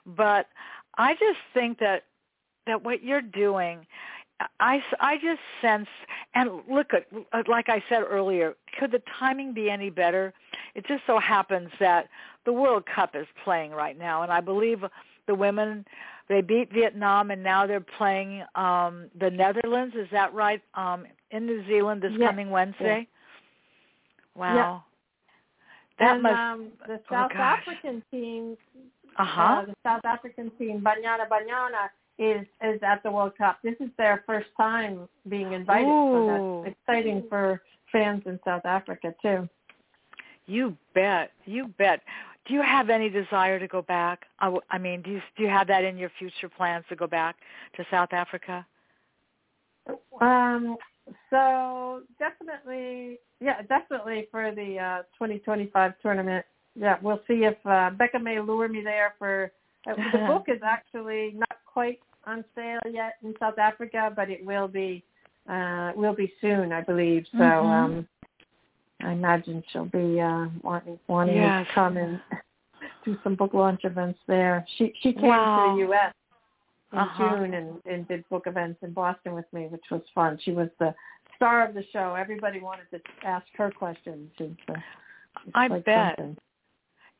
[0.06, 0.46] But
[0.96, 2.04] I just think that
[2.66, 3.86] that what you're doing
[4.58, 5.88] I, I just sense,
[6.34, 7.06] and look at,
[7.48, 10.32] like I said earlier, could the timing be any better?
[10.74, 12.08] It just so happens that
[12.46, 14.84] the World Cup is playing right now, and I believe
[15.30, 15.84] the women,
[16.28, 19.94] they beat Vietnam, and now they're playing um, the Netherlands.
[19.96, 20.60] Is that right?
[20.74, 22.28] Um, in New Zealand this yes.
[22.28, 22.98] coming Wednesday.
[22.98, 23.06] Yes.
[24.34, 24.84] Wow.
[26.00, 28.56] That and must, um, the oh, South oh, African team,
[29.16, 29.42] uh-huh.
[29.42, 33.58] uh, the South African team, Banyana Banyana, is is at the World Cup.
[33.62, 36.26] This is their first time being invited, Ooh.
[36.28, 37.62] so that's exciting for
[37.92, 39.48] fans in South Africa too.
[40.46, 41.30] You bet.
[41.44, 42.00] You bet.
[42.46, 44.26] Do you have any desire to go back?
[44.38, 47.06] I, I mean, do you do you have that in your future plans to go
[47.06, 47.36] back
[47.76, 48.66] to South Africa?
[50.20, 50.76] Um.
[51.28, 56.44] So definitely, yeah, definitely for the uh, 2025 tournament.
[56.76, 59.52] Yeah, we'll see if uh, Beka may lure me there for.
[59.86, 64.44] Uh, the book is actually not quite on sale yet in South Africa, but it
[64.44, 65.04] will be
[65.48, 67.24] uh will be soon, I believe.
[67.32, 67.66] So mm-hmm.
[67.66, 68.08] um
[69.02, 71.66] I imagine she'll be uh wanting wanting yes.
[71.66, 72.20] to come and
[73.04, 74.66] do some book launch events there.
[74.76, 75.74] She she came wow.
[75.76, 76.14] to the US
[76.92, 77.36] in uh-huh.
[77.36, 80.38] June and, and did book events in Boston with me, which was fun.
[80.42, 80.94] She was the
[81.36, 82.14] star of the show.
[82.14, 84.30] Everybody wanted to ask her questions.
[84.38, 84.74] It's, uh,
[85.46, 86.14] it's I like bet.
[86.18, 86.36] Something.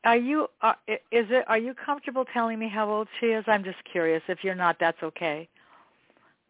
[0.03, 0.47] Are you?
[0.61, 1.45] Uh, is it?
[1.47, 3.43] Are you comfortable telling me how old she is?
[3.47, 4.21] I'm just curious.
[4.27, 5.47] If you're not, that's okay.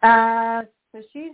[0.01, 1.33] Uh, so she's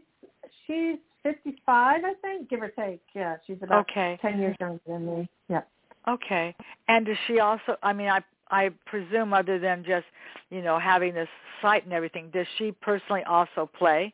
[0.66, 0.98] she's
[1.34, 3.02] 55, I think, give or take.
[3.14, 4.18] Yeah, she's about okay.
[4.22, 5.30] 10 years younger than me.
[5.50, 5.62] Yeah.
[6.08, 6.56] Okay.
[6.88, 7.76] And does she also?
[7.84, 10.06] I mean, I I presume other than just
[10.50, 11.28] you know having this
[11.62, 14.14] site and everything, does she personally also play?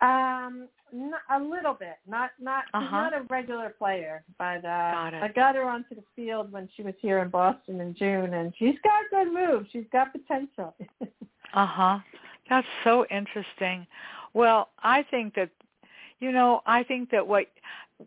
[0.00, 0.68] Um,
[1.30, 2.80] a little bit, not not uh-huh.
[2.80, 6.68] she's not a regular player, but uh, got I got her onto the field when
[6.76, 9.68] she was here in Boston in June, and she's got good moves.
[9.72, 10.74] She's got potential.
[11.54, 11.98] uh huh.
[12.48, 13.86] That's so interesting.
[14.34, 15.50] Well, I think that,
[16.20, 17.46] you know, I think that what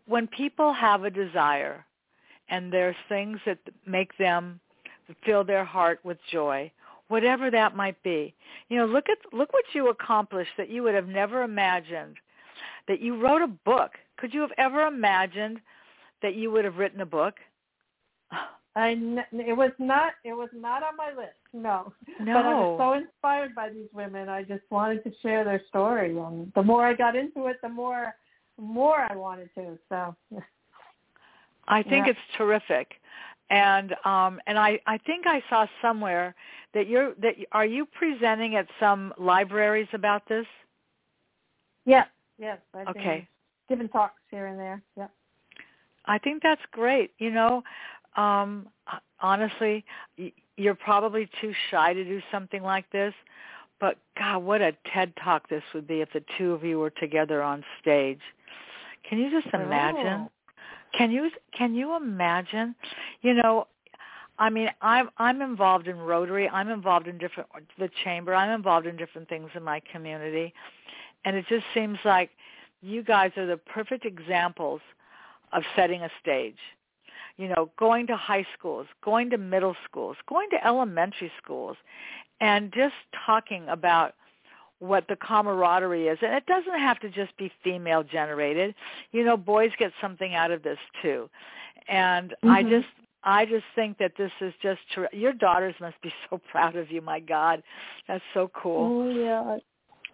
[0.06, 1.84] when people have a desire,
[2.48, 4.60] and there's things that make them
[5.24, 6.70] fill their heart with joy,
[7.08, 8.34] whatever that might be.
[8.68, 12.16] You know, look at look what you accomplished that you would have never imagined
[12.88, 13.92] that you wrote a book.
[14.16, 15.60] Could you have ever imagined
[16.22, 17.34] that you would have written a book?
[18.74, 18.90] I
[19.32, 21.36] it was not it was not on my list.
[21.52, 21.92] No.
[22.20, 22.34] No.
[22.34, 24.28] But I was so inspired by these women.
[24.28, 27.68] I just wanted to share their story, and the more I got into it, the
[27.68, 28.14] more
[28.58, 29.78] more I wanted to.
[29.88, 30.16] So.
[31.68, 32.12] I think yeah.
[32.12, 32.92] it's terrific,
[33.50, 36.34] and um, and I I think I saw somewhere
[36.74, 40.46] that you're that are you presenting at some libraries about this?
[41.84, 42.06] Yes,
[42.42, 42.58] Yes.
[42.74, 43.28] I've okay.
[43.68, 44.82] Given talks here and there.
[44.96, 45.06] Yeah.
[46.06, 47.12] I think that's great.
[47.18, 47.62] You know,
[48.16, 48.68] um,
[49.20, 49.84] honestly,
[50.56, 53.14] you're probably too shy to do something like this,
[53.80, 56.90] but God, what a TED talk this would be if the two of you were
[56.90, 58.20] together on stage.
[59.08, 60.26] Can you just imagine?
[60.26, 60.30] Oh.
[60.96, 62.74] Can you can you imagine?
[63.22, 63.66] You know,
[64.38, 66.48] I mean, I'm I'm involved in Rotary.
[66.48, 67.48] I'm involved in different
[67.78, 68.34] the chamber.
[68.34, 70.52] I'm involved in different things in my community,
[71.24, 72.30] and it just seems like
[72.82, 74.80] you guys are the perfect examples
[75.52, 76.58] of setting a stage.
[77.36, 81.76] You know, going to high schools, going to middle schools, going to elementary schools,
[82.40, 82.94] and just
[83.26, 84.14] talking about
[84.78, 86.18] what the camaraderie is.
[86.22, 88.74] And it doesn't have to just be female generated.
[89.12, 91.30] You know, boys get something out of this too.
[91.88, 92.50] And mm-hmm.
[92.50, 92.88] I just
[93.24, 96.90] I just think that this is just ter- your daughters must be so proud of
[96.90, 97.00] you.
[97.00, 97.62] My God,
[98.08, 99.02] that's so cool.
[99.02, 99.58] Oh yeah,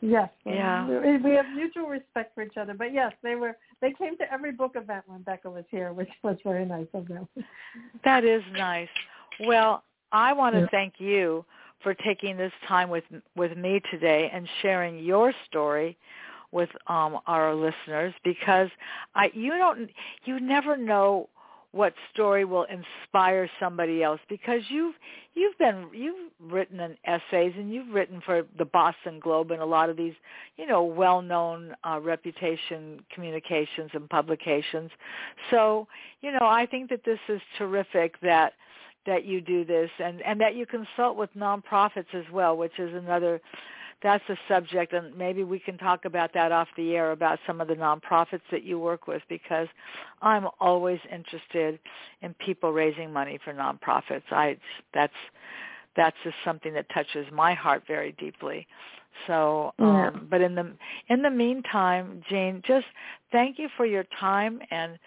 [0.00, 0.28] Yes.
[0.44, 0.86] Yeah.
[0.86, 2.74] We have mutual respect for each other.
[2.74, 6.10] But yes, they were they came to every book event when Beka was here, which
[6.22, 7.28] was very nice of them.
[8.04, 8.88] That is nice.
[9.46, 10.66] Well, I want to yeah.
[10.70, 11.44] thank you
[11.82, 13.04] for taking this time with
[13.36, 15.96] with me today and sharing your story
[16.50, 18.68] with um our listeners because
[19.14, 19.90] I you don't
[20.24, 21.28] you never know
[21.72, 24.94] what story will inspire somebody else because you've
[25.34, 29.66] you've been you've written in essays and you've written for the Boston Globe and a
[29.66, 30.14] lot of these
[30.56, 34.90] you know well-known uh, reputation communications and publications.
[35.50, 35.86] So
[36.22, 38.54] you know I think that this is terrific that
[39.06, 42.94] that you do this and and that you consult with nonprofits as well, which is
[42.94, 43.40] another
[44.02, 47.60] that's a subject and maybe we can talk about that off the air about some
[47.60, 49.68] of the nonprofits that you work with because
[50.22, 51.78] I'm always interested
[52.22, 54.22] in people raising money for nonprofits.
[54.30, 54.56] I
[54.94, 55.12] that's
[55.96, 58.66] that's just something that touches my heart very deeply.
[59.26, 60.10] So, um, yeah.
[60.30, 60.72] but in the
[61.08, 62.86] in the meantime, Jane, just
[63.32, 64.98] thank you for your time and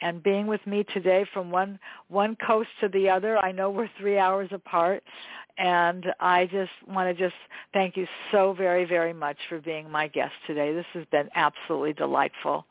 [0.00, 1.78] and being with me today from one
[2.08, 3.36] one coast to the other.
[3.38, 5.02] I know we're three hours apart,
[5.58, 7.36] and I just want to just
[7.72, 10.72] thank you so very very much for being my guest today.
[10.72, 12.64] This has been absolutely delightful.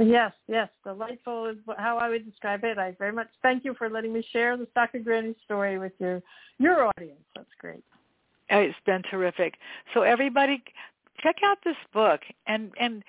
[0.00, 2.78] Yes, yes, delightful is how I would describe it.
[2.78, 6.22] I very much thank you for letting me share the Soccer Granny story with your
[6.58, 7.24] your audience.
[7.34, 7.82] That's great.
[8.50, 9.54] It's been terrific.
[9.92, 10.62] So everybody,
[11.22, 13.02] check out this book and and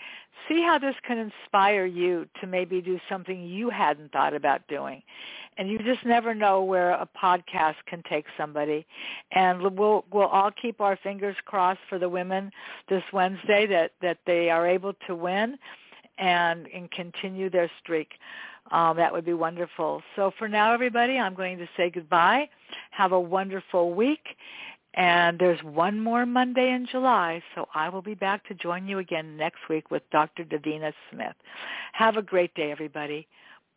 [0.47, 5.01] see how this can inspire you to maybe do something you hadn't thought about doing.
[5.57, 8.85] And you just never know where a podcast can take somebody.
[9.31, 12.51] And we'll we'll all keep our fingers crossed for the women
[12.87, 15.57] this Wednesday that that they are able to win
[16.17, 18.11] and and continue their streak.
[18.71, 20.03] Um, that would be wonderful.
[20.15, 22.49] So for now, everybody, I'm going to say goodbye.
[22.91, 24.21] Have a wonderful week.
[24.95, 28.97] And there's one more Monday in July, so I will be back to join you
[28.97, 30.43] again next week with Dr.
[30.43, 31.35] Davina Smith.
[31.93, 33.27] Have a great day, everybody.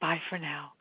[0.01, 0.73] Bye for now.